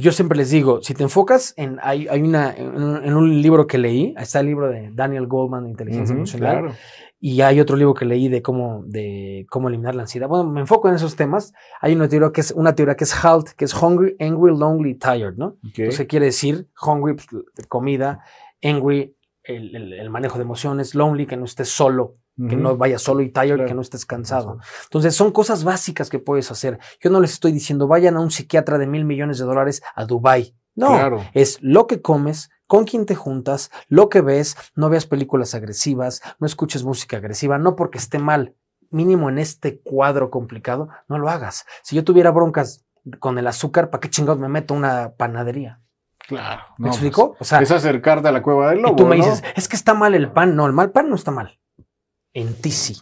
yo 0.00 0.12
siempre 0.12 0.36
les 0.38 0.50
digo, 0.50 0.80
si 0.82 0.94
te 0.94 1.02
enfocas 1.02 1.54
en, 1.56 1.78
hay, 1.82 2.08
hay 2.08 2.22
una, 2.22 2.52
en, 2.54 2.82
un- 2.82 3.04
en 3.04 3.14
un 3.16 3.40
libro 3.42 3.66
que 3.66 3.78
leí, 3.78 4.14
está 4.18 4.40
el 4.40 4.46
libro 4.46 4.68
de 4.70 4.90
Daniel 4.92 5.26
Goldman 5.26 5.64
de 5.64 5.70
Inteligencia 5.70 6.14
Emocional, 6.14 6.58
claro. 6.60 6.74
y 7.20 7.40
hay 7.40 7.60
otro 7.60 7.76
libro 7.76 7.94
que 7.94 8.04
leí 8.04 8.28
de 8.28 8.42
cómo, 8.42 8.82
de 8.86 9.46
cómo 9.50 9.68
eliminar 9.68 9.94
la 9.94 10.02
ansiedad. 10.02 10.28
Bueno, 10.28 10.50
me 10.50 10.60
enfoco 10.60 10.88
en 10.88 10.94
esos 10.94 11.16
temas. 11.16 11.52
Hay 11.80 11.94
una 11.94 12.08
teoría 12.08 12.30
que 12.32 12.40
es, 12.40 12.50
una 12.52 12.74
teoría 12.74 12.94
que 12.96 13.04
es 13.04 13.14
HALT, 13.24 13.50
que 13.56 13.64
es 13.64 13.74
Hungry, 13.74 14.16
Angry, 14.20 14.56
Lonely, 14.56 14.94
Tired, 14.94 15.34
¿no? 15.36 15.46
Ok. 15.66 15.78
Entonces, 15.78 15.98
¿qué 16.00 16.06
quiere 16.06 16.26
decir? 16.26 16.68
Hungry, 16.84 17.14
pues, 17.14 17.26
comida, 17.68 18.20
angry, 18.62 19.14
el, 19.42 19.74
el- 19.76 19.92
el 19.92 20.10
manejo 20.10 20.38
de 20.38 20.42
emociones, 20.44 20.94
lonely, 20.94 21.26
que 21.26 21.36
no 21.36 21.44
estés 21.44 21.68
solo, 21.68 22.16
que 22.36 22.56
no 22.56 22.76
vayas 22.76 23.00
solo 23.02 23.22
y 23.22 23.30
tired, 23.30 23.54
Claro. 23.54 23.66
que 23.68 23.74
no 23.74 23.80
estés 23.80 24.04
cansado. 24.04 24.58
Entonces, 24.84 25.14
son 25.16 25.32
cosas 25.32 25.64
básicas 25.64 26.10
que 26.10 26.18
puedes 26.18 26.50
hacer. 26.50 26.78
Yo 27.00 27.10
no 27.10 27.20
les 27.20 27.32
estoy 27.32 27.52
diciendo, 27.52 27.86
vayan 27.88 28.16
a 28.16 28.20
un 28.20 28.30
psiquiatra 28.30 28.76
de 28.76 28.86
mil 28.86 29.04
millones 29.06 29.38
de 29.38 29.44
dólares 29.46 29.82
a 29.94 30.04
Dubai. 30.04 30.54
No, 30.74 30.88
Claro. 30.88 31.24
es 31.32 31.58
lo 31.62 31.86
que 31.86 32.02
comes, 32.02 32.50
con 32.66 32.84
quién 32.84 33.06
te 33.06 33.14
juntas, 33.14 33.70
lo 33.88 34.10
que 34.10 34.20
ves, 34.20 34.56
no 34.74 34.90
veas 34.90 35.06
películas 35.06 35.54
agresivas, 35.54 36.20
no 36.38 36.46
escuches 36.46 36.84
música 36.84 37.16
agresiva, 37.16 37.56
no 37.58 37.74
porque 37.76 37.96
esté 37.96 38.18
mal, 38.18 38.54
mínimo 38.90 39.30
en 39.30 39.38
este 39.38 39.80
cuadro 39.80 40.30
complicado, 40.30 40.88
no 41.08 41.18
lo 41.18 41.30
hagas. 41.30 41.64
Si 41.82 41.96
yo 41.96 42.04
tuviera 42.04 42.30
broncas 42.32 42.84
con 43.20 43.38
el 43.38 43.46
azúcar, 43.46 43.88
¿para 43.88 44.00
qué 44.02 44.10
chingados 44.10 44.38
me 44.40 44.48
meto 44.48 44.74
a 44.74 44.76
una 44.76 45.12
panadería? 45.16 45.80
Claro. 46.28 46.62
¿Me 46.76 46.88
No, 46.88 46.92
explico? 46.92 47.30
pues, 47.38 47.40
o 47.40 47.44
sea, 47.44 47.60
es 47.60 47.70
acercarte 47.70 48.28
a 48.28 48.32
la 48.32 48.42
cueva 48.42 48.70
del 48.70 48.82
lobo. 48.82 48.92
y 48.92 48.96
tú 48.96 49.06
me 49.06 49.16
¿no? 49.16 49.24
dices, 49.24 49.42
es 49.54 49.68
que 49.68 49.76
está 49.76 49.94
mal 49.94 50.14
el 50.14 50.30
pan. 50.32 50.54
No, 50.56 50.66
el 50.66 50.72
mal 50.74 50.90
pan 50.90 51.08
no 51.08 51.14
está 51.14 51.30
mal. 51.30 51.58
En 52.36 52.54
ti 52.54 52.70
sí. 52.70 52.96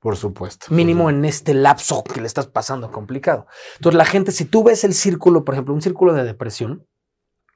Por 0.00 0.16
supuesto. 0.16 0.66
Mínimo 0.68 1.08
en 1.08 1.24
este 1.24 1.54
lapso 1.54 2.02
que 2.04 2.20
le 2.20 2.26
estás 2.26 2.46
pasando 2.48 2.90
complicado. 2.90 3.46
Entonces, 3.76 3.96
la 3.96 4.04
gente, 4.04 4.32
si 4.32 4.44
tú 4.44 4.64
ves 4.64 4.82
el 4.84 4.92
círculo, 4.92 5.44
por 5.44 5.54
ejemplo, 5.54 5.72
un 5.72 5.80
círculo 5.80 6.12
de 6.12 6.24
depresión, 6.24 6.86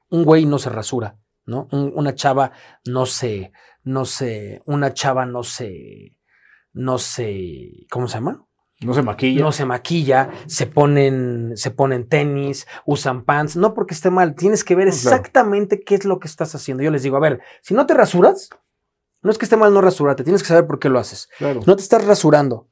un 0.09 0.23
güey 0.23 0.45
no 0.45 0.57
se 0.57 0.69
rasura, 0.69 1.17
¿no? 1.45 1.67
Un- 1.71 1.91
una 1.95 2.15
chava 2.15 2.51
no 2.85 3.05
se, 3.05 3.51
no 3.83 4.05
se, 4.05 4.61
una 4.65 4.93
chava 4.93 5.25
no 5.25 5.43
se, 5.43 6.15
no 6.73 6.97
se, 6.97 7.85
¿cómo 7.91 8.07
se 8.07 8.15
llama? 8.15 8.45
No 8.81 8.93
se 8.93 9.01
maquilla. 9.01 9.41
No 9.41 9.51
se 9.51 9.65
maquilla, 9.65 10.29
se 10.47 10.65
ponen, 10.65 11.51
se 11.57 11.69
ponen 11.69 12.07
tenis, 12.07 12.65
usan 12.85 13.25
pants, 13.25 13.57
no 13.57 13.73
porque 13.73 13.93
esté 13.93 14.09
mal, 14.09 14.35
tienes 14.35 14.63
que 14.63 14.73
ver 14.75 14.87
No, 14.87 14.93
claro. 14.93 15.17
exactamente 15.17 15.81
qué 15.81 15.95
es 15.95 16.05
lo 16.05 16.17
que 16.19 16.29
estás 16.29 16.55
haciendo. 16.55 16.81
Yo 16.81 16.89
les 16.89 17.03
digo, 17.03 17.17
a 17.17 17.19
ver, 17.19 17.41
si 17.61 17.73
no 17.75 17.85
te 17.85 17.93
rasuras, 17.93 18.49
no 19.21 19.31
es 19.31 19.37
que 19.37 19.45
esté 19.45 19.57
mal 19.57 19.73
no 19.73 19.81
rasurarte, 19.81 20.23
tienes 20.23 20.41
que 20.41 20.47
saber 20.49 20.67
por 20.67 20.79
qué 20.79 20.89
lo 20.89 20.99
haces. 20.99 21.29
Claro. 21.37 21.61
No 21.65 21.75
te 21.75 21.81
estás 21.81 22.05
rasurando 22.05 22.67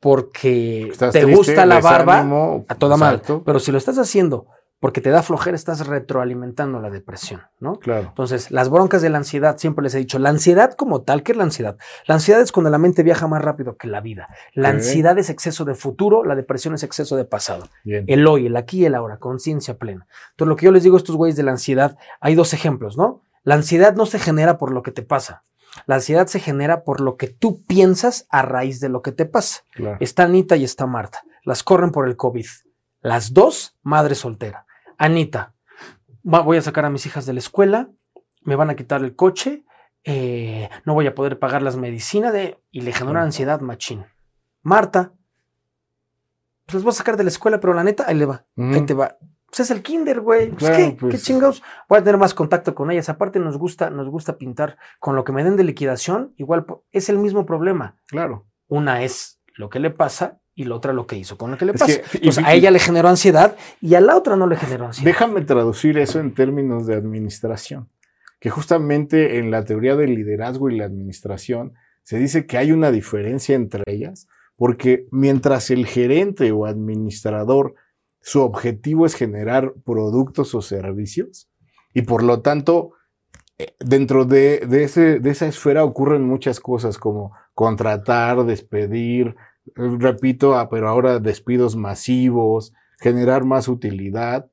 porque 0.00 0.88
Estás 0.90 1.12
te 1.12 1.20
triste, 1.22 1.36
gusta 1.36 1.66
la 1.66 1.80
barba 1.80 2.16
desánimo, 2.16 2.64
a 2.68 2.74
toda 2.74 2.96
madre. 2.96 3.16
exacto. 3.16 3.42
Pero 3.44 3.58
si 3.60 3.72
lo 3.72 3.78
estás 3.78 3.98
haciendo 3.98 4.46
porque 4.78 5.00
te 5.00 5.08
da 5.08 5.22
flojera, 5.22 5.56
estás 5.56 5.86
retroalimentando 5.86 6.80
la 6.80 6.90
depresión, 6.90 7.40
¿no? 7.60 7.76
Claro. 7.78 8.08
Entonces, 8.08 8.50
las 8.50 8.68
broncas 8.68 9.00
de 9.00 9.08
la 9.08 9.16
ansiedad, 9.16 9.56
siempre 9.56 9.82
les 9.82 9.94
he 9.94 9.98
dicho, 9.98 10.18
la 10.18 10.28
ansiedad 10.28 10.74
como 10.74 11.00
tal, 11.00 11.22
¿qué 11.22 11.32
es 11.32 11.38
la 11.38 11.44
ansiedad? 11.44 11.78
La 12.06 12.16
ansiedad 12.16 12.42
es 12.42 12.52
cuando 12.52 12.68
la 12.68 12.76
mente 12.76 13.02
viaja 13.02 13.26
más 13.26 13.42
rápido 13.42 13.78
que 13.78 13.88
la 13.88 14.02
vida. 14.02 14.28
La 14.52 14.68
ansiedad 14.68 15.18
es 15.18 15.30
exceso 15.30 15.64
de 15.64 15.74
futuro, 15.74 16.24
la 16.24 16.34
depresión 16.36 16.74
es 16.74 16.82
exceso 16.82 17.16
de 17.16 17.24
pasado. 17.24 17.68
Bien. 17.84 18.04
El 18.06 18.26
hoy, 18.26 18.46
el 18.46 18.56
aquí 18.56 18.80
y 18.82 18.84
el 18.84 18.94
ahora, 18.94 19.16
conciencia 19.16 19.78
plena. 19.78 20.06
Entonces, 20.32 20.48
lo 20.50 20.56
que 20.56 20.66
yo 20.66 20.72
les 20.72 20.82
digo 20.82 20.96
a 20.96 20.98
estos 20.98 21.16
güeyes 21.16 21.36
de 21.36 21.42
la 21.42 21.52
ansiedad, 21.52 21.96
hay 22.20 22.34
dos 22.34 22.52
ejemplos, 22.52 22.98
¿no? 22.98 23.22
La 23.44 23.54
ansiedad 23.54 23.94
no 23.94 24.04
se 24.04 24.18
genera 24.18 24.58
por 24.58 24.72
lo 24.72 24.82
que 24.82 24.92
te 24.92 25.02
pasa. 25.02 25.42
La 25.86 25.96
ansiedad 25.96 26.26
se 26.26 26.40
genera 26.40 26.82
por 26.84 27.00
lo 27.00 27.16
que 27.16 27.28
tú 27.28 27.64
piensas 27.66 28.26
a 28.30 28.42
raíz 28.42 28.80
de 28.80 28.88
lo 28.88 29.02
que 29.02 29.12
te 29.12 29.26
pasa. 29.26 29.62
claro. 29.72 29.98
Está 30.00 30.24
Anita 30.24 30.56
y 30.56 30.64
está 30.64 30.86
Marta. 30.86 31.22
Las 31.44 31.62
corren 31.62 31.90
por 31.92 32.08
el 32.08 32.16
COVID. 32.16 32.46
Las 33.00 33.32
dos, 33.34 33.76
madre 33.82 34.14
soltera. 34.14 34.66
Anita, 34.98 35.54
va- 36.24 36.40
voy 36.40 36.56
a 36.56 36.62
sacar 36.62 36.84
a 36.84 36.90
mis 36.90 37.06
hijas 37.06 37.26
de 37.26 37.34
la 37.34 37.38
escuela, 37.40 37.90
me 38.42 38.56
van 38.56 38.70
a 38.70 38.74
quitar 38.76 39.02
el 39.04 39.14
coche, 39.14 39.64
eh, 40.04 40.68
no 40.84 40.94
voy 40.94 41.06
a 41.06 41.14
poder 41.14 41.38
pagar 41.38 41.62
las 41.62 41.76
medicinas 41.76 42.32
de, 42.32 42.58
y 42.70 42.80
le 42.80 42.92
genera 42.92 43.22
ansiedad 43.22 43.60
machín. 43.60 44.04
Marta, 44.62 45.12
pues 46.64 46.74
las 46.74 46.82
voy 46.82 46.90
a 46.90 46.94
sacar 46.94 47.16
de 47.16 47.24
la 47.24 47.28
escuela, 47.30 47.60
pero 47.60 47.74
la 47.74 47.84
neta, 47.84 48.04
ahí 48.08 48.14
le 48.16 48.24
va. 48.26 48.44
Ahí 48.56 48.84
te 48.86 48.94
va. 48.94 49.16
Pues 49.56 49.70
es 49.70 49.76
el 49.76 49.82
kinder, 49.82 50.20
güey. 50.20 50.50
Pues, 50.50 50.58
Claro, 50.58 50.76
¿qué? 50.76 50.96
pues. 51.00 51.14
¿Qué 51.14 51.20
chingados? 51.20 51.62
Voy 51.88 51.98
a 51.98 52.02
tener 52.04 52.18
más 52.18 52.34
contacto 52.34 52.74
con 52.74 52.90
ellas. 52.90 53.08
Aparte, 53.08 53.38
nos 53.38 53.56
gusta, 53.56 53.88
nos 53.88 54.08
gusta 54.10 54.36
pintar. 54.36 54.76
Con 55.00 55.16
lo 55.16 55.24
que 55.24 55.32
me 55.32 55.42
den 55.44 55.56
de 55.56 55.64
liquidación, 55.64 56.34
igual 56.36 56.66
es 56.92 57.08
el 57.08 57.16
mismo 57.18 57.46
problema. 57.46 57.96
Claro. 58.08 58.44
Una 58.68 59.02
es 59.02 59.40
lo 59.54 59.70
que 59.70 59.80
le 59.80 59.90
pasa 59.90 60.40
y 60.54 60.64
la 60.64 60.74
otra 60.74 60.92
lo 60.92 61.06
que 61.06 61.16
hizo 61.16 61.38
con 61.38 61.50
lo 61.52 61.56
que 61.56 61.64
le 61.64 61.72
Es 61.72 61.80
pasa. 61.80 61.94
que- 61.94 62.02
y- 62.12 62.16
Entonces, 62.18 62.44
a 62.44 62.52
ella 62.54 62.70
le 62.70 62.78
generó 62.78 63.08
ansiedad 63.08 63.56
y 63.80 63.94
a 63.94 64.00
la 64.02 64.16
otra 64.16 64.36
no 64.36 64.46
le 64.46 64.56
generó 64.56 64.86
ansiedad. 64.86 65.06
Déjame 65.10 65.40
traducir 65.42 65.96
eso 65.98 66.20
en 66.20 66.34
términos 66.34 66.86
de 66.86 66.94
administración, 66.94 67.88
que 68.40 68.50
justamente 68.50 69.38
en 69.38 69.50
la 69.50 69.64
teoría 69.64 69.96
del 69.96 70.14
liderazgo 70.14 70.68
y 70.68 70.76
la 70.76 70.84
administración 70.84 71.72
se 72.02 72.18
dice 72.18 72.46
que 72.46 72.58
hay 72.58 72.72
una 72.72 72.90
diferencia 72.90 73.54
entre 73.54 73.82
ellas, 73.86 74.28
porque 74.56 75.06
mientras 75.10 75.70
el 75.70 75.86
gerente 75.86 76.52
o 76.52 76.66
administrador, 76.66 77.74
su 78.30 78.42
objetivo 78.42 79.06
es 79.06 79.14
generar 79.14 79.72
productos 79.84 80.52
o 80.56 80.60
servicios, 80.60 81.48
y 81.94 82.02
por 82.02 82.24
lo 82.24 82.40
tanto, 82.40 82.90
eh, 83.56 83.74
dentro 83.78 84.24
de, 84.24 84.66
de 84.66 84.82
ese- 84.82 85.20
de 85.20 85.30
esa 85.30 85.46
esfera 85.46 85.84
ocurren 85.84 86.24
muchas 86.24 86.58
cosas 86.58 86.98
como 86.98 87.32
contratar, 87.54 88.44
despedir, 88.44 89.36
eh, 89.76 89.96
repito, 89.98 90.56
ah, 90.56 90.68
pero 90.68 90.88
ahora 90.88 91.20
despidos 91.20 91.76
masivos, 91.76 92.72
generar 92.98 93.44
más 93.44 93.68
utilidad. 93.68 94.50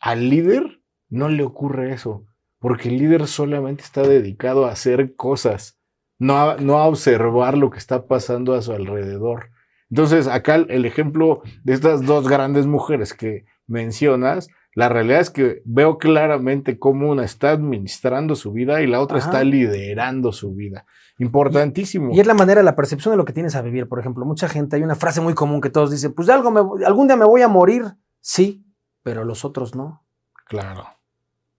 Al 0.00 0.30
líder 0.30 0.80
no 1.08 1.28
le 1.28 1.42
ocurre 1.42 1.92
eso, 1.92 2.24
porque 2.60 2.90
el 2.90 2.98
líder 2.98 3.26
solamente 3.26 3.82
está 3.82 4.02
dedicado 4.02 4.66
a 4.66 4.70
hacer 4.72 5.16
cosas, 5.16 5.78
no 6.20 6.56
no 6.58 6.78
a 6.78 6.86
observar 6.86 7.58
lo 7.58 7.70
que 7.70 7.78
está 7.78 8.06
pasando 8.06 8.54
a 8.54 8.62
su 8.62 8.72
alrededor. 8.72 9.50
Entonces, 9.90 10.26
acá 10.28 10.54
el- 10.54 10.84
ejemplo 10.84 11.42
de 11.64 11.72
estas 11.74 12.04
dos 12.06 12.28
grandes 12.28 12.66
mujeres 12.66 13.12
que 13.14 13.44
mencionas, 13.66 14.48
la 14.74 14.88
realidad 14.88 15.20
es 15.20 15.30
que 15.30 15.62
veo 15.64 15.98
claramente 15.98 16.78
cómo 16.78 17.10
una 17.10 17.24
está 17.24 17.50
administrando 17.50 18.36
su 18.36 18.52
vida 18.52 18.82
y 18.82 18.86
la 18.86 19.00
otra 19.00 19.18
Ajá. 19.18 19.26
está 19.26 19.44
liderando 19.44 20.32
su 20.32 20.54
vida. 20.54 20.86
Importantísimo. 21.18 22.12
Y 22.14 22.20
es 22.20 22.26
la 22.26 22.34
manera, 22.34 22.62
la 22.62 22.76
percepción 22.76 23.12
de 23.12 23.16
lo 23.16 23.24
que 23.24 23.32
tienes 23.32 23.54
a 23.56 23.62
vivir. 23.62 23.88
Por 23.88 23.98
ejemplo, 23.98 24.24
mucha 24.24 24.48
gente, 24.48 24.76
hay 24.76 24.82
una 24.82 24.94
frase 24.94 25.20
muy 25.20 25.34
común 25.34 25.60
que 25.60 25.70
todos 25.70 25.90
dicen, 25.90 26.12
pues 26.14 26.26
de 26.28 26.34
algo 26.34 26.50
me 26.50 26.60
algún 26.86 27.08
día 27.08 27.16
me 27.16 27.24
voy 27.24 27.42
a 27.42 27.48
morir. 27.48 27.84
Sí, 28.20 28.64
pero 29.02 29.24
los 29.24 29.44
otros 29.44 29.74
no. 29.74 30.04
Claro, 30.46 30.84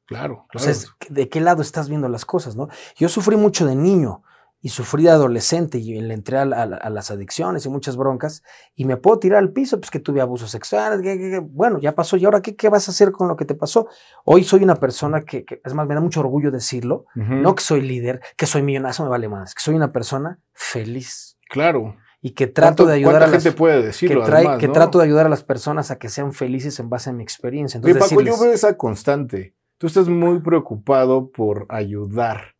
claro, 0.05 0.33
O 0.33 0.47
claro. 0.47 0.63
sea, 0.63 0.71
es- 0.71 0.89
¿de 1.09 1.29
qué 1.29 1.41
lado 1.41 1.61
estás 1.61 1.89
viendo 1.89 2.07
las 2.09 2.25
cosas, 2.25 2.55
no? 2.55 2.69
Yo 2.95 3.07
sufrí 3.09 3.35
mucho 3.35 3.65
de 3.65 3.75
niño 3.75 4.23
y 4.63 4.69
sufrí 4.69 5.03
de 5.03 5.09
adolescente 5.09 5.79
y 5.79 5.99
le 5.99 6.13
entré 6.13 6.37
a, 6.37 6.45
la- 6.45 6.61
a 6.61 6.65
la- 6.67 6.77
a 6.77 6.89
las 6.91 7.09
adicciones 7.09 7.65
y 7.65 7.69
muchas 7.69 7.97
broncas 7.97 8.43
y 8.75 8.85
me 8.85 8.95
puedo 8.97 9.17
tirar 9.19 9.39
al 9.39 9.51
piso, 9.51 9.79
pues 9.79 9.89
que 9.89 9.99
tuve 9.99 10.21
abusos 10.21 10.51
sexuales, 10.51 11.01
que- 11.01 11.17
que- 11.17 11.31
que- 11.31 11.39
bueno, 11.39 11.79
ya 11.79 11.95
pasó 11.95 12.15
y 12.17 12.25
ahora 12.25 12.41
¿qué, 12.41 12.55
qué 12.55 12.69
vas 12.69 12.87
a 12.87 12.91
hacer 12.91 13.11
con 13.11 13.27
lo 13.27 13.35
que 13.35 13.45
te 13.45 13.55
pasó? 13.55 13.87
Hoy 14.23 14.43
soy 14.43 14.63
una 14.63 14.75
persona 14.75 15.21
que, 15.21 15.43
que- 15.45 15.61
es 15.63 15.73
más, 15.73 15.87
me 15.87 15.95
da 15.95 16.01
mucho 16.01 16.19
orgullo 16.19 16.51
decirlo, 16.51 17.05
no 17.15 17.55
que 17.55 17.63
soy 17.63 17.81
líder, 17.81 18.21
que 18.37 18.45
soy 18.45 18.61
millonario, 18.61 19.03
me 19.03 19.09
vale 19.09 19.27
más, 19.27 19.55
que 19.55 19.61
soy 19.61 19.73
una 19.75 19.91
persona 19.91 20.39
feliz. 20.53 21.37
Claro. 21.49 21.95
y 22.23 22.31
que 22.35 22.45
trato 22.45 22.85
de 22.85 22.93
ayudar 22.93 23.15
a 23.15 23.27
las, 23.31 23.43
gente 23.43 23.57
puede 23.57 23.81
decirlo, 23.81 24.21
que, 24.23 24.59
que 24.59 24.67
trato 24.73 24.99
de 24.99 25.05
ayudar 25.05 25.25
a 25.25 25.29
las 25.29 25.43
personas 25.43 25.89
a 25.89 25.97
que 25.97 26.07
sean 26.07 26.33
felices 26.33 26.79
en 26.79 26.87
base 26.87 27.09
a 27.09 27.13
mi 27.13 27.23
experiencia. 27.23 27.77
Entonces, 27.79 27.97
Paco, 28.09 28.21
yo 28.21 28.39
veo 28.39 28.53
esa 28.53 28.77
constante. 28.77 29.55
Tú 29.79 29.87
estás 29.87 30.07
muy 30.07 30.39
preocupado 30.39 31.31
por 31.31 31.65
ayudar. 31.69 32.50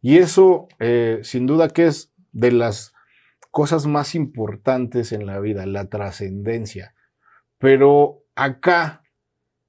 Y 0.00 0.18
eso, 0.18 0.68
eh, 0.78 1.20
sin 1.22 1.46
duda, 1.46 1.68
que 1.68 1.86
es 1.86 2.12
de 2.32 2.52
las 2.52 2.94
cosas 3.50 3.86
más 3.86 4.14
importantes 4.14 5.12
en 5.12 5.26
la 5.26 5.40
vida, 5.40 5.66
la 5.66 5.86
trascendencia. 5.86 6.94
Pero 7.58 8.22
acá, 8.34 9.02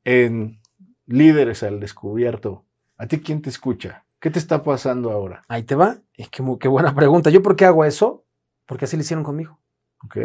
en 0.03 0.61
Líderes 1.05 1.63
al 1.63 1.79
Descubierto, 1.79 2.65
¿a 2.97 3.07
ti 3.07 3.19
quién 3.19 3.41
te 3.41 3.49
escucha? 3.49 4.05
¿Qué 4.19 4.29
te 4.29 4.39
está 4.39 4.63
pasando 4.63 5.11
ahora? 5.11 5.43
Ahí 5.47 5.63
te 5.63 5.75
va. 5.75 5.97
Es 6.13 6.29
que 6.29 6.43
qué 6.59 6.67
buena 6.67 6.93
pregunta. 6.93 7.29
¿Yo 7.29 7.41
por 7.41 7.55
qué 7.55 7.65
hago 7.65 7.83
eso? 7.83 8.23
Porque 8.67 8.85
así 8.85 8.95
lo 8.95 9.01
hicieron 9.01 9.23
conmigo. 9.23 9.59
Ok. 10.05 10.17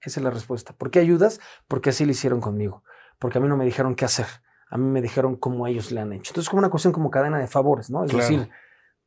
Esa 0.00 0.20
es 0.20 0.22
la 0.22 0.30
respuesta. 0.30 0.74
¿Por 0.74 0.90
qué 0.90 0.98
ayudas? 0.98 1.40
Porque 1.66 1.90
así 1.90 2.04
lo 2.04 2.12
hicieron 2.12 2.40
conmigo. 2.40 2.84
Porque 3.18 3.38
a 3.38 3.40
mí 3.40 3.48
no 3.48 3.56
me 3.56 3.64
dijeron 3.64 3.94
qué 3.94 4.04
hacer. 4.04 4.26
A 4.68 4.76
mí 4.76 4.84
me 4.84 5.00
dijeron 5.00 5.36
cómo 5.36 5.66
ellos 5.66 5.90
le 5.90 6.00
han 6.00 6.12
hecho. 6.12 6.30
Entonces, 6.30 6.44
es 6.44 6.48
como 6.50 6.60
una 6.60 6.68
cuestión 6.68 6.92
como 6.92 7.10
cadena 7.10 7.38
de 7.38 7.46
favores, 7.46 7.90
¿no? 7.90 8.04
Es 8.04 8.12
decir, 8.12 8.50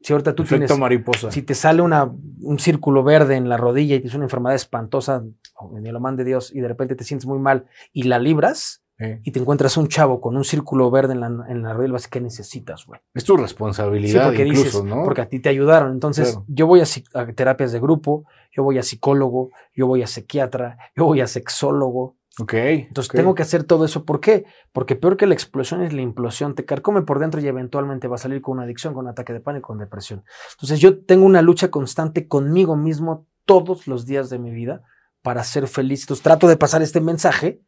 si 0.02 0.14
ahorita 0.14 0.36
tú 0.36 0.44
tienes. 0.44 0.78
mariposa. 0.78 1.32
Si 1.32 1.42
te 1.42 1.56
sale 1.56 1.82
una, 1.82 2.10
un 2.42 2.60
círculo 2.60 3.04
verde 3.04 3.36
en 3.36 3.50
la 3.50 3.58
rodilla 3.58 3.96
y 3.96 4.00
tienes 4.00 4.16
una 4.16 4.26
enfermedad 4.26 4.56
espantosa, 4.56 5.24
ni 5.72 5.92
lo 5.92 6.00
mande 6.00 6.24
Dios, 6.24 6.54
y 6.54 6.60
de 6.62 6.68
repente 6.68 6.96
te 6.96 7.04
sientes 7.04 7.26
muy 7.26 7.40
mal 7.40 7.66
y 7.94 8.04
la 8.04 8.20
libras, 8.20 8.84
y 9.00 9.32
te 9.32 9.40
encuentras 9.40 9.78
un 9.78 9.90
chavo 9.90 10.20
con 10.20 10.36
un 10.36 10.44
círculo 10.44 10.90
verde 10.90 11.14
en 11.14 11.20
la, 11.20 11.28
en 11.28 11.62
la 11.62 11.74
rodilla, 11.74 12.08
¿qué 12.08 12.20
necesitas, 12.20 12.88
güey? 12.88 13.00
Es 13.14 13.24
tu 13.26 13.38
responsabilidad, 13.38 14.34
incluso, 14.34 14.84
¿no? 14.84 15.04
Porque 15.04 15.22
a 15.22 15.30
ti 15.30 15.40
te 15.40 15.50
ayudaron. 15.50 15.92
Entonces, 15.92 16.40
yo 16.48 16.66
voy 16.66 16.82
a, 16.82 17.26
terapias 17.36 17.72
de 17.72 17.80
grupo, 17.80 18.26
yo 18.52 18.64
voy 18.64 18.80
a 18.80 18.84
psicólogo, 18.84 19.52
yo 19.76 19.86
voy 19.86 20.02
a 20.02 20.08
psiquiatra, 20.08 20.80
yo 20.96 21.06
voy 21.06 21.22
a 21.22 21.28
sexólogo. 21.28 22.17
Ok. 22.40 22.54
Entonces 22.54 23.12
tengo 23.12 23.34
que 23.34 23.42
hacer 23.42 23.64
todo 23.64 23.86
eso. 23.86 24.06
¿Por 24.06 24.20
qué? 24.20 24.46
Porque 24.72 24.96
peor 24.96 25.18
que 25.18 25.26
la 25.26 25.34
explosión 25.34 25.82
es 25.82 25.94
la 25.94 26.02
implosión. 26.02 26.54
Te 26.54 26.66
carcome 26.66 27.02
por 27.02 27.20
dentro 27.20 27.42
y 27.42 27.48
eventualmente 27.48 28.08
va 28.08 28.16
a 28.16 28.20
salir 28.20 28.42
con 28.42 28.58
una 28.58 28.64
adicción, 28.64 28.94
con 28.94 29.06
un 29.06 29.12
ataque 29.12 29.34
de 29.34 29.42
pánico, 29.42 29.70
con 29.70 29.80
depresión. 29.80 30.24
Entonces 30.52 30.80
yo 30.80 31.04
tengo 31.04 31.26
una 31.26 31.42
lucha 31.42 31.72
constante 31.72 32.28
conmigo 32.28 32.76
mismo 32.76 33.28
todos 33.46 33.88
los 33.88 34.06
días 34.06 34.30
de 34.30 34.38
mi 34.38 34.52
vida 34.52 34.84
para 35.24 35.44
ser 35.44 35.68
feliz. 35.68 36.04
Entonces 36.04 36.24
trato 36.24 36.48
de 36.48 36.58
pasar 36.58 36.82
este 36.82 37.02
mensaje 37.02 37.62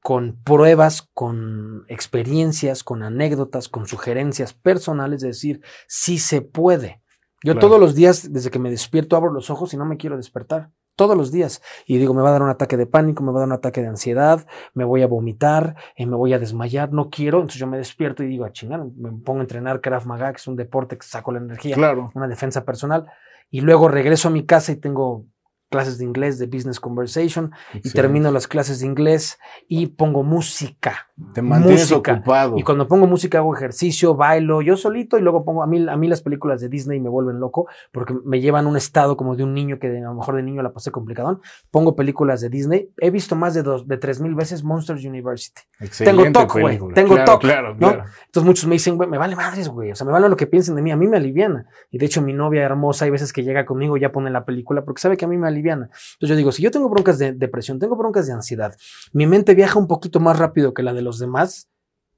con 0.00 0.38
pruebas, 0.44 1.08
con 1.14 1.84
experiencias, 1.88 2.84
con 2.84 3.02
anécdotas, 3.02 3.68
con 3.68 3.86
sugerencias 3.86 4.52
personales, 4.52 5.22
de 5.22 5.28
decir, 5.28 5.62
sí 5.88 6.18
se 6.18 6.42
puede. 6.42 7.00
Yo 7.42 7.58
todos 7.58 7.80
los 7.80 7.94
días, 7.94 8.32
desde 8.32 8.50
que 8.50 8.58
me 8.58 8.70
despierto, 8.70 9.16
abro 9.16 9.32
los 9.32 9.50
ojos 9.50 9.74
y 9.74 9.76
no 9.76 9.84
me 9.84 9.96
quiero 9.96 10.16
despertar. 10.16 10.70
Todos 10.96 11.16
los 11.16 11.32
días. 11.32 11.62
Y 11.86 11.98
digo, 11.98 12.14
me 12.14 12.22
va 12.22 12.28
a 12.28 12.32
dar 12.32 12.42
un 12.42 12.50
ataque 12.50 12.76
de 12.76 12.86
pánico, 12.86 13.22
me 13.22 13.32
va 13.32 13.38
a 13.38 13.40
dar 13.40 13.48
un 13.48 13.54
ataque 13.54 13.80
de 13.80 13.88
ansiedad, 13.88 14.46
me 14.74 14.84
voy 14.84 15.02
a 15.02 15.06
vomitar, 15.06 15.76
eh, 15.96 16.06
me 16.06 16.16
voy 16.16 16.32
a 16.32 16.38
desmayar, 16.38 16.92
no 16.92 17.10
quiero. 17.10 17.38
Entonces 17.38 17.60
yo 17.60 17.66
me 17.66 17.78
despierto 17.78 18.22
y 18.22 18.26
digo, 18.26 18.44
a 18.44 18.52
chingar, 18.52 18.84
me 18.96 19.10
pongo 19.10 19.40
a 19.40 19.42
entrenar 19.42 19.80
Krav 19.80 20.06
Maga, 20.06 20.32
que 20.32 20.38
es 20.38 20.46
un 20.46 20.56
deporte 20.56 20.96
que 20.96 21.06
saco 21.06 21.32
la 21.32 21.38
energía, 21.38 21.74
claro. 21.74 22.10
una 22.14 22.28
defensa 22.28 22.64
personal. 22.64 23.06
Y 23.50 23.60
luego 23.60 23.88
regreso 23.88 24.28
a 24.28 24.30
mi 24.30 24.46
casa 24.46 24.72
y 24.72 24.76
tengo 24.76 25.26
clases 25.70 25.98
de 25.98 26.04
inglés 26.04 26.38
de 26.38 26.46
Business 26.46 26.78
Conversation 26.78 27.52
y 27.74 27.90
termino 27.90 28.30
las 28.30 28.46
clases 28.46 28.80
de 28.80 28.86
inglés 28.86 29.38
y 29.68 29.86
pongo 29.88 30.22
música. 30.22 31.08
Te 31.32 31.42
mantienes 31.42 31.90
ocupado. 31.92 32.56
Y 32.58 32.62
cuando 32.62 32.86
pongo 32.88 33.06
música 33.06 33.38
hago 33.38 33.54
ejercicio, 33.54 34.14
bailo 34.14 34.62
yo 34.62 34.76
solito 34.76 35.18
y 35.18 35.22
luego 35.22 35.44
pongo 35.44 35.62
a 35.62 35.66
mí, 35.66 35.84
a 35.88 35.96
mí 35.96 36.08
las 36.08 36.22
películas 36.22 36.60
de 36.60 36.68
Disney 36.68 37.00
me 37.00 37.08
vuelven 37.08 37.40
loco 37.40 37.66
porque 37.92 38.14
me 38.24 38.40
llevan 38.40 38.66
a 38.66 38.68
un 38.68 38.76
estado 38.76 39.16
como 39.16 39.36
de 39.36 39.44
un 39.44 39.54
niño 39.54 39.78
que 39.78 39.88
a 39.88 40.00
lo 40.00 40.14
mejor 40.14 40.36
de 40.36 40.42
niño 40.42 40.62
la 40.62 40.72
pasé 40.72 40.90
complicadón. 40.90 41.40
Pongo 41.70 41.96
películas 41.96 42.40
de 42.40 42.48
Disney. 42.48 42.90
He 42.98 43.10
visto 43.10 43.36
más 43.36 43.54
de 43.54 43.62
dos, 43.62 43.86
de 43.88 43.96
tres 43.96 44.20
mil 44.20 44.34
veces 44.34 44.62
Monsters 44.62 45.04
University. 45.04 45.62
Excelente 45.80 46.22
tengo 46.22 46.46
TOC, 46.46 46.60
güey. 46.60 46.78
Tengo 46.94 47.14
claro, 47.14 47.32
TOC. 47.32 47.40
Claro, 47.40 47.76
¿no? 47.78 47.90
Entonces 47.90 48.44
muchos 48.44 48.66
me 48.66 48.74
dicen, 48.74 48.96
güey, 48.96 49.08
me 49.08 49.18
vale 49.18 49.36
madres, 49.36 49.68
güey. 49.68 49.92
O 49.92 49.94
sea, 49.94 50.06
me 50.06 50.12
vale 50.12 50.28
lo 50.28 50.36
que 50.36 50.46
piensen 50.46 50.76
de 50.76 50.82
mí. 50.82 50.90
A 50.90 50.96
mí 50.96 51.06
me 51.06 51.16
aliviana. 51.16 51.66
Y 51.90 51.98
de 51.98 52.06
hecho 52.06 52.22
mi 52.22 52.32
novia 52.32 52.62
hermosa 52.62 53.04
hay 53.04 53.10
veces 53.10 53.32
que 53.32 53.42
llega 53.42 53.64
conmigo 53.64 53.96
ya 53.96 54.12
pone 54.12 54.30
la 54.30 54.44
película 54.44 54.84
porque 54.84 55.00
sabe 55.00 55.16
que 55.16 55.24
a 55.24 55.28
mí 55.28 55.36
me 55.36 55.48
aliviana. 55.48 55.63
Entonces 55.72 56.28
yo 56.28 56.36
digo, 56.36 56.52
si 56.52 56.62
yo 56.62 56.70
tengo 56.70 56.88
broncas 56.88 57.18
de 57.18 57.32
depresión, 57.32 57.78
tengo 57.78 57.96
broncas 57.96 58.26
de 58.26 58.32
ansiedad, 58.32 58.76
mi 59.12 59.26
mente 59.26 59.54
viaja 59.54 59.78
un 59.78 59.88
poquito 59.88 60.20
más 60.20 60.38
rápido 60.38 60.74
que 60.74 60.82
la 60.82 60.92
de 60.92 61.02
los 61.02 61.18
demás, 61.18 61.68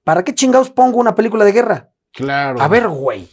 ¿para 0.04 0.24
qué 0.24 0.35
chingados 0.35 0.70
pongo 0.70 0.98
una 0.98 1.14
película 1.14 1.44
de 1.44 1.52
guerra? 1.52 1.90
Claro. 2.12 2.61
A 2.61 2.68
ver, 2.68 2.88
güey. 2.88 3.28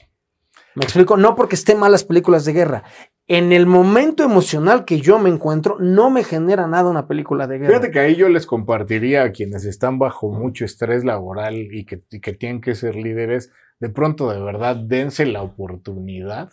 Me 0.75 0.83
explico, 0.83 1.17
no 1.17 1.35
porque 1.35 1.55
estén 1.55 1.79
mal 1.79 1.91
las 1.91 2.03
películas 2.03 2.45
de 2.45 2.53
guerra. 2.53 2.83
En 3.27 3.53
el 3.53 3.67
momento 3.67 4.23
emocional 4.23 4.85
que 4.85 4.99
yo 4.99 5.19
me 5.19 5.29
encuentro, 5.29 5.77
no 5.79 6.09
me 6.09 6.23
genera 6.23 6.67
nada 6.67 6.89
una 6.89 7.07
película 7.07 7.47
de 7.47 7.59
guerra. 7.59 7.69
Fíjate 7.69 7.91
que 7.91 7.99
ahí 7.99 8.15
yo 8.15 8.27
les 8.27 8.45
compartiría 8.45 9.23
a 9.23 9.31
quienes 9.31 9.65
están 9.65 9.99
bajo 9.99 10.31
mucho 10.31 10.65
estrés 10.65 11.05
laboral 11.05 11.55
y 11.55 11.85
que, 11.85 12.03
y 12.09 12.19
que 12.19 12.33
tienen 12.33 12.59
que 12.59 12.75
ser 12.75 12.95
líderes, 12.95 13.51
de 13.79 13.89
pronto 13.89 14.31
de 14.31 14.41
verdad 14.41 14.75
dense 14.75 15.25
la 15.25 15.41
oportunidad 15.43 16.51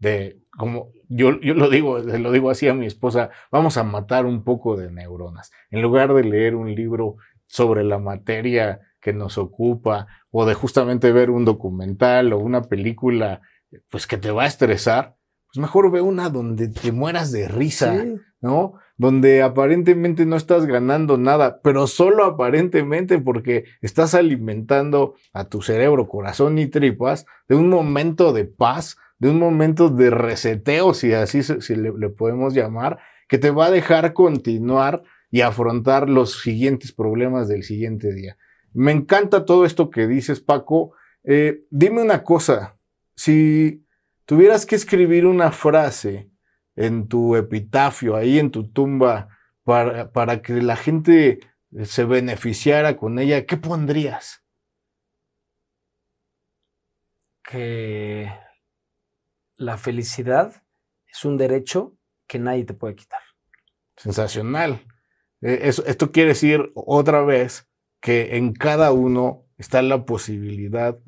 de, 0.00 0.40
como 0.56 0.90
yo, 1.08 1.40
yo 1.40 1.54
lo 1.54 1.68
digo, 1.68 1.98
lo 1.98 2.32
digo 2.32 2.50
así 2.50 2.66
a 2.66 2.74
mi 2.74 2.86
esposa, 2.86 3.30
vamos 3.52 3.76
a 3.76 3.84
matar 3.84 4.26
un 4.26 4.42
poco 4.42 4.76
de 4.76 4.90
neuronas. 4.90 5.52
En 5.70 5.82
lugar 5.82 6.12
de 6.14 6.24
leer 6.24 6.56
un 6.56 6.74
libro 6.74 7.16
sobre 7.46 7.84
la 7.84 7.98
materia 7.98 8.80
que 9.00 9.12
nos 9.12 9.38
ocupa 9.38 10.06
o 10.30 10.46
de 10.46 10.54
justamente 10.54 11.12
ver 11.12 11.30
un 11.30 11.44
documental 11.44 12.32
o 12.32 12.38
una 12.38 12.62
película, 12.62 13.42
pues 13.90 14.06
que 14.06 14.18
te 14.18 14.30
va 14.30 14.44
a 14.44 14.46
estresar, 14.46 15.16
pues 15.46 15.60
mejor 15.60 15.90
ve 15.90 16.00
una 16.00 16.28
donde 16.28 16.68
te 16.68 16.92
mueras 16.92 17.32
de 17.32 17.48
risa, 17.48 18.04
¿no? 18.40 18.74
Donde 18.96 19.42
aparentemente 19.42 20.26
no 20.26 20.36
estás 20.36 20.66
ganando 20.66 21.18
nada, 21.18 21.60
pero 21.62 21.86
solo 21.86 22.24
aparentemente 22.24 23.18
porque 23.18 23.64
estás 23.80 24.14
alimentando 24.14 25.14
a 25.32 25.46
tu 25.48 25.60
cerebro, 25.62 26.06
corazón 26.08 26.58
y 26.58 26.68
tripas 26.68 27.26
de 27.48 27.56
un 27.56 27.68
momento 27.68 28.32
de 28.32 28.44
paz 28.44 28.96
de 29.20 29.28
un 29.28 29.38
momento 29.38 29.90
de 29.90 30.10
reseteo, 30.10 30.94
si 30.94 31.12
así 31.12 31.42
si 31.42 31.76
le, 31.76 31.92
podemos 32.08 32.54
llamar, 32.54 32.98
que 33.28 33.38
te 33.38 33.50
va 33.50 33.66
a 33.66 33.70
dejar 33.70 34.14
continuar 34.14 35.02
y 35.30 35.42
afrontar 35.42 36.08
los 36.08 36.40
siguientes 36.40 36.92
problemas 36.92 37.46
del 37.46 37.62
siguiente 37.62 38.12
día. 38.12 38.36
Me 38.72 38.92
encanta 38.92 39.44
todo 39.44 39.64
esto 39.64 39.90
que 39.90 40.06
dices, 40.06 40.40
Paco. 40.40 40.94
Eh, 41.22 41.64
dime 41.70 42.00
una 42.00 42.24
cosa, 42.24 42.78
si 43.14 43.84
tuvieras 44.24 44.64
que 44.64 44.74
escribir 44.74 45.26
una 45.26 45.52
frase 45.52 46.30
en 46.74 47.06
tu 47.06 47.36
epitafio, 47.36 48.16
ahí 48.16 48.38
en 48.38 48.50
tu 48.50 48.70
tumba, 48.72 49.28
para, 49.64 50.10
para 50.12 50.40
que 50.40 50.62
la 50.62 50.76
gente 50.76 51.40
se 51.84 52.04
beneficiara 52.04 52.96
con 52.96 53.18
ella, 53.18 53.44
¿qué 53.44 53.58
pondrías? 53.58 54.42
Que 57.44 58.30
la 59.60 59.76
felicidad 59.76 60.62
es 61.06 61.24
un 61.26 61.36
derecho 61.36 61.94
que 62.26 62.38
nadie 62.38 62.64
te 62.64 62.72
puede 62.72 62.94
quitar. 62.94 63.20
Sensacional. 63.94 64.86
Eh, 65.42 65.60
esto 65.64 66.12
quiere 66.12 66.30
decir 66.30 66.72
otra 66.74 67.20
vez 67.22 67.68
que 68.00 68.38
en 68.38 68.54
cada 68.54 68.90
uno 68.92 69.44
está 69.58 69.82
la 69.82 70.06
posibilidad 70.06 70.98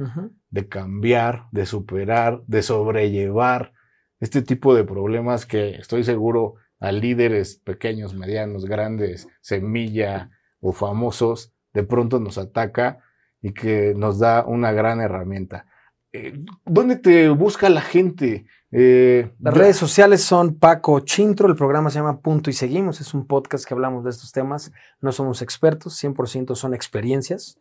de 0.51 0.69
cambiar, 0.69 1.47
de 1.51 1.65
superar, 1.65 2.43
de 2.47 2.62
sobrellevar 2.62 3.73
este 4.21 4.43
tipo 4.43 4.75
de 4.75 4.85
problemas 4.85 5.47
que 5.47 5.77
estoy 5.77 6.05
seguro 6.05 6.57
a 6.79 6.93
líderes 6.93 7.57
pequeños, 7.57 8.15
medianos, 8.15 8.67
grandes, 8.67 9.29
semilla 9.41 10.31
o 10.61 10.73
famosos, 10.73 11.55
de 11.73 11.85
pronto 11.85 12.21
nos 12.21 12.37
ataca 12.37 12.99
y 13.41 13.55
que 13.55 13.95
nos 13.97 14.19
da 14.19 14.45
una 14.45 14.73
gran 14.73 15.01
herramienta. 15.01 15.65
Eh, 16.12 16.44
¿dónde 16.66 16.96
te 16.96 17.29
busca 17.31 17.70
la 17.70 17.81
gente? 17.81 18.44
Eh, 18.70 19.31
Las 19.40 19.55
redes 19.55 19.77
sociales 19.77 20.22
son 20.22 20.57
Paco 20.57 21.01
Chintro, 21.01 21.48
el 21.48 21.57
programa 21.57 21.90
se 21.90 21.98
llama 21.98 22.20
Punto 22.20 22.51
y 22.51 22.53
Seguimos, 22.53 23.01
es 23.01 23.14
un 23.14 23.27
podcast 23.27 23.66
que 23.66 23.75
hablamos 23.75 24.05
de 24.05 24.11
estos 24.11 24.33
temas, 24.33 24.72
no 25.01 25.12
somos 25.12 25.42
expertos, 25.42 26.03
100% 26.03 26.55
son 26.55 26.75
experiencias. 26.75 27.59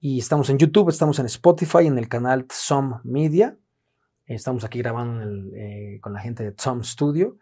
Y 0.00 0.18
estamos 0.18 0.50
en 0.50 0.58
YouTube, 0.58 0.88
estamos 0.88 1.18
en 1.18 1.26
Spotify, 1.26 1.86
en 1.86 1.96
el 1.96 2.08
canal 2.08 2.46
Some 2.50 2.96
Media. 3.04 3.56
Estamos 4.26 4.64
aquí 4.64 4.78
grabando 4.78 5.24
eh, 5.54 5.98
con 6.00 6.12
la 6.12 6.20
gente 6.20 6.42
de 6.44 6.54
Some 6.58 6.82
Studio. 6.82 7.36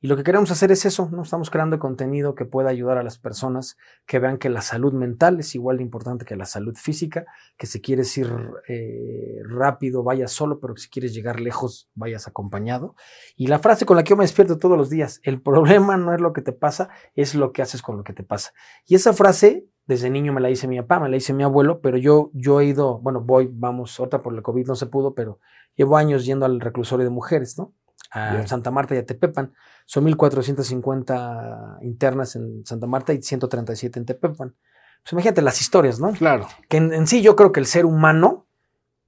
Y 0.00 0.08
lo 0.08 0.16
que 0.16 0.24
queremos 0.24 0.50
hacer 0.50 0.70
es 0.72 0.84
eso, 0.84 1.08
¿no? 1.10 1.22
Estamos 1.22 1.48
creando 1.48 1.78
contenido 1.78 2.34
que 2.34 2.44
pueda 2.44 2.68
ayudar 2.68 2.98
a 2.98 3.02
las 3.02 3.18
personas 3.18 3.78
que 4.04 4.18
vean 4.18 4.36
que 4.36 4.50
la 4.50 4.60
salud 4.60 4.92
mental 4.92 5.40
es 5.40 5.54
igual 5.54 5.78
de 5.78 5.84
importante 5.84 6.26
que 6.26 6.36
la 6.36 6.44
salud 6.44 6.74
física, 6.76 7.24
que 7.56 7.66
si 7.66 7.80
quieres 7.80 8.16
ir 8.18 8.30
eh, 8.68 9.40
rápido, 9.48 10.02
vayas 10.02 10.32
solo, 10.32 10.60
pero 10.60 10.76
si 10.76 10.90
quieres 10.90 11.14
llegar 11.14 11.40
lejos, 11.40 11.88
vayas 11.94 12.28
acompañado. 12.28 12.94
Y 13.36 13.46
la 13.46 13.58
frase 13.58 13.86
con 13.86 13.96
la 13.96 14.04
que 14.04 14.10
yo 14.10 14.16
me 14.18 14.24
despierto 14.24 14.58
todos 14.58 14.76
los 14.76 14.90
días, 14.90 15.20
el 15.22 15.40
problema 15.40 15.96
no 15.96 16.12
es 16.12 16.20
lo 16.20 16.34
que 16.34 16.42
te 16.42 16.52
pasa, 16.52 16.90
es 17.14 17.34
lo 17.34 17.52
que 17.52 17.62
haces 17.62 17.80
con 17.80 17.96
lo 17.96 18.04
que 18.04 18.12
te 18.12 18.22
pasa. 18.22 18.52
Y 18.86 18.96
esa 18.96 19.14
frase, 19.14 19.66
desde 19.86 20.10
niño 20.10 20.34
me 20.34 20.42
la 20.42 20.48
dice 20.48 20.68
mi 20.68 20.78
papá, 20.78 21.00
me 21.00 21.08
la 21.08 21.14
dice 21.14 21.32
mi 21.32 21.42
abuelo, 21.42 21.80
pero 21.80 21.96
yo, 21.96 22.30
yo 22.34 22.60
he 22.60 22.66
ido, 22.66 22.98
bueno, 22.98 23.22
voy, 23.22 23.48
vamos, 23.50 23.98
otra 23.98 24.20
por 24.20 24.34
el 24.34 24.42
COVID 24.42 24.66
no 24.66 24.74
se 24.74 24.86
pudo, 24.86 25.14
pero 25.14 25.40
llevo 25.74 25.96
años 25.96 26.26
yendo 26.26 26.44
al 26.44 26.60
reclusorio 26.60 27.04
de 27.04 27.10
mujeres, 27.10 27.56
¿no? 27.56 27.72
A. 28.10 28.46
Santa 28.46 28.70
Marta 28.70 28.94
y 28.94 28.98
a 28.98 29.06
Tepepan. 29.06 29.52
Son 29.84 30.04
1.450 30.06 31.78
internas 31.82 32.36
en 32.36 32.64
Santa 32.64 32.86
Marta 32.86 33.12
y 33.12 33.22
137 33.22 33.98
en 33.98 34.06
Tepepan. 34.06 34.54
Pues 35.02 35.12
imagínate 35.12 35.42
las 35.42 35.60
historias, 35.60 36.00
¿no? 36.00 36.12
Claro. 36.12 36.48
Que 36.68 36.78
en, 36.78 36.92
en 36.92 37.06
sí 37.06 37.22
yo 37.22 37.36
creo 37.36 37.52
que 37.52 37.60
el 37.60 37.66
ser 37.66 37.86
humano 37.86 38.46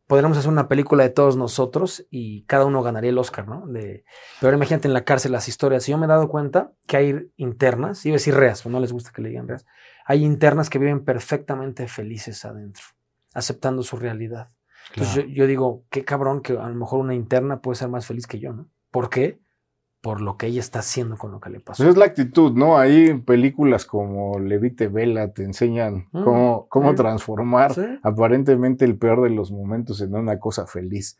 podríamos 0.08 0.38
hacer 0.38 0.50
una 0.50 0.68
película 0.68 1.04
de 1.04 1.10
todos 1.10 1.36
nosotros 1.36 2.06
y 2.10 2.42
cada 2.44 2.64
uno 2.64 2.82
ganaría 2.82 3.10
el 3.10 3.18
Oscar, 3.18 3.46
¿no? 3.46 3.66
De, 3.66 4.04
pero 4.40 4.48
ahora 4.48 4.56
imagínate 4.56 4.88
en 4.88 4.94
la 4.94 5.04
cárcel 5.04 5.32
las 5.32 5.48
historias. 5.48 5.86
Y 5.86 5.92
yo 5.92 5.98
me 5.98 6.06
he 6.06 6.08
dado 6.08 6.28
cuenta 6.28 6.72
que 6.86 6.96
hay 6.96 7.30
internas, 7.36 8.04
iba 8.06 8.14
a 8.14 8.16
decir 8.16 8.34
reas, 8.34 8.62
pero 8.62 8.72
no 8.72 8.80
les 8.80 8.92
gusta 8.92 9.12
que 9.14 9.20
le 9.22 9.28
digan 9.28 9.46
reas, 9.46 9.66
hay 10.06 10.24
internas 10.24 10.70
que 10.70 10.78
viven 10.78 11.04
perfectamente 11.04 11.86
felices 11.88 12.44
adentro, 12.46 12.84
aceptando 13.34 13.82
su 13.82 13.96
realidad. 13.96 14.48
Entonces 14.94 15.26
yo, 15.26 15.30
yo 15.30 15.46
digo, 15.46 15.84
qué 15.90 16.06
cabrón 16.06 16.40
que 16.40 16.54
a 16.54 16.68
lo 16.68 16.74
mejor 16.74 17.00
una 17.00 17.14
interna 17.14 17.60
puede 17.60 17.76
ser 17.76 17.88
más 17.88 18.06
feliz 18.06 18.26
que 18.26 18.38
yo, 18.38 18.54
¿no? 18.54 18.70
¿Por 18.90 19.10
qué? 19.10 19.38
Por 20.00 20.20
lo 20.20 20.36
que 20.36 20.46
ella 20.46 20.60
está 20.60 20.78
haciendo 20.78 21.16
con 21.16 21.32
lo 21.32 21.40
que 21.40 21.50
le 21.50 21.60
pasó. 21.60 21.82
Pues 21.82 21.90
es 21.94 21.98
la 21.98 22.04
actitud, 22.06 22.52
¿no? 22.52 22.78
Ahí 22.78 23.14
películas 23.14 23.84
como 23.84 24.38
Levite 24.38 24.88
Vela 24.88 25.32
te 25.32 25.42
enseñan 25.42 26.06
Mm, 26.12 26.22
cómo, 26.24 26.66
cómo 26.68 26.90
sí. 26.90 26.96
transformar 26.96 27.74
Sí. 27.74 27.82
aparentemente 28.02 28.84
el 28.84 28.96
peor 28.96 29.22
de 29.22 29.30
los 29.30 29.50
momentos 29.50 30.00
en 30.00 30.14
una 30.14 30.38
cosa 30.38 30.66
feliz. 30.66 31.18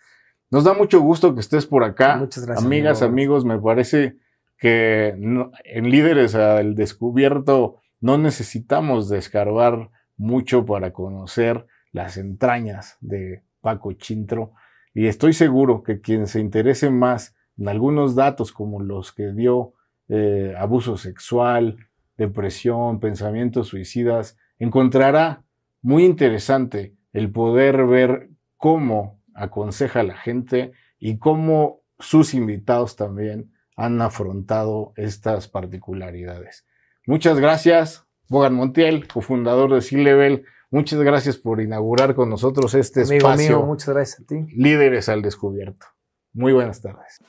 Nos 0.50 0.64
da 0.64 0.74
mucho 0.74 1.00
gusto 1.00 1.35
que 1.35 1.40
estés 1.40 1.66
por 1.66 1.83
acá. 1.85 2.16
Muchas 2.16 2.46
gracias. 2.46 2.64
Amigas, 2.64 3.02
amigo. 3.02 3.12
amigos, 3.35 3.44
me 3.44 3.59
parece 3.59 4.16
que 4.57 5.14
no- 5.18 5.50
en 5.64 5.90
Líderes 5.90 6.35
al 6.35 6.74
Descubierto 6.74 7.76
no 8.00 8.16
necesitamos 8.16 9.09
de 9.09 9.18
escarbar 9.18 9.90
mucho 10.16 10.64
para 10.64 10.92
conocer 10.92 11.66
las 11.92 12.16
entrañas 12.16 12.96
de 13.00 13.42
Paco 13.61 13.92
Chintro 13.92 14.52
y 14.94 15.07
estoy 15.07 15.33
seguro 15.33 15.83
que 15.83 16.00
quien 16.00 16.26
se 16.28 16.40
interese 16.40 16.90
más 16.90 17.35
en 17.59 17.68
algunos 17.68 18.14
datos 18.14 18.53
como 18.53 18.81
los 18.81 19.12
que 19.12 19.33
dio 19.33 19.75
eh, 20.09 20.55
abuso 20.57 20.97
sexual, 20.97 21.77
depresión, 22.16 23.01
pensamientos 23.01 23.68
suicidas, 23.68 24.37
encontrará 24.59 25.44
muy 25.83 26.05
interesante 26.05 26.94
el 27.12 27.31
poder 27.31 27.87
ver 27.87 28.31
cómo 28.57 29.21
aconseja 29.35 30.01
a 30.01 30.05
la 30.05 30.16
gente 30.16 30.73
y 30.99 31.18
cómo 31.18 31.83
sus 31.99 32.35
invitados 32.35 32.97
también 32.97 33.53
han 33.77 34.01
afrontado 34.03 34.92
estas 34.97 35.49
particularidades. 35.49 36.66
Muchas 37.07 37.38
gracias, 37.38 38.05
Bogan 38.29 38.55
Montiel, 38.55 39.07
cofundador 39.07 39.73
de 39.73 39.81
C-Level. 39.81 40.44
Muchas 40.71 41.01
gracias 41.01 41.38
por 41.38 41.61
inaugurar 41.61 42.14
con 42.14 42.29
nosotros 42.29 42.75
este 42.75 43.03
Amigo 43.03 43.29
espacio 43.29 43.59
mío, 43.59 43.66
muchas 43.66 43.88
gracias 43.94 44.21
a 44.21 44.25
ti. 44.25 44.47
Líderes 44.55 45.09
al 45.09 45.23
Descubierto. 45.23 45.87
Muy 46.33 46.53
buenas 46.53 46.83
tardes. 46.83 47.21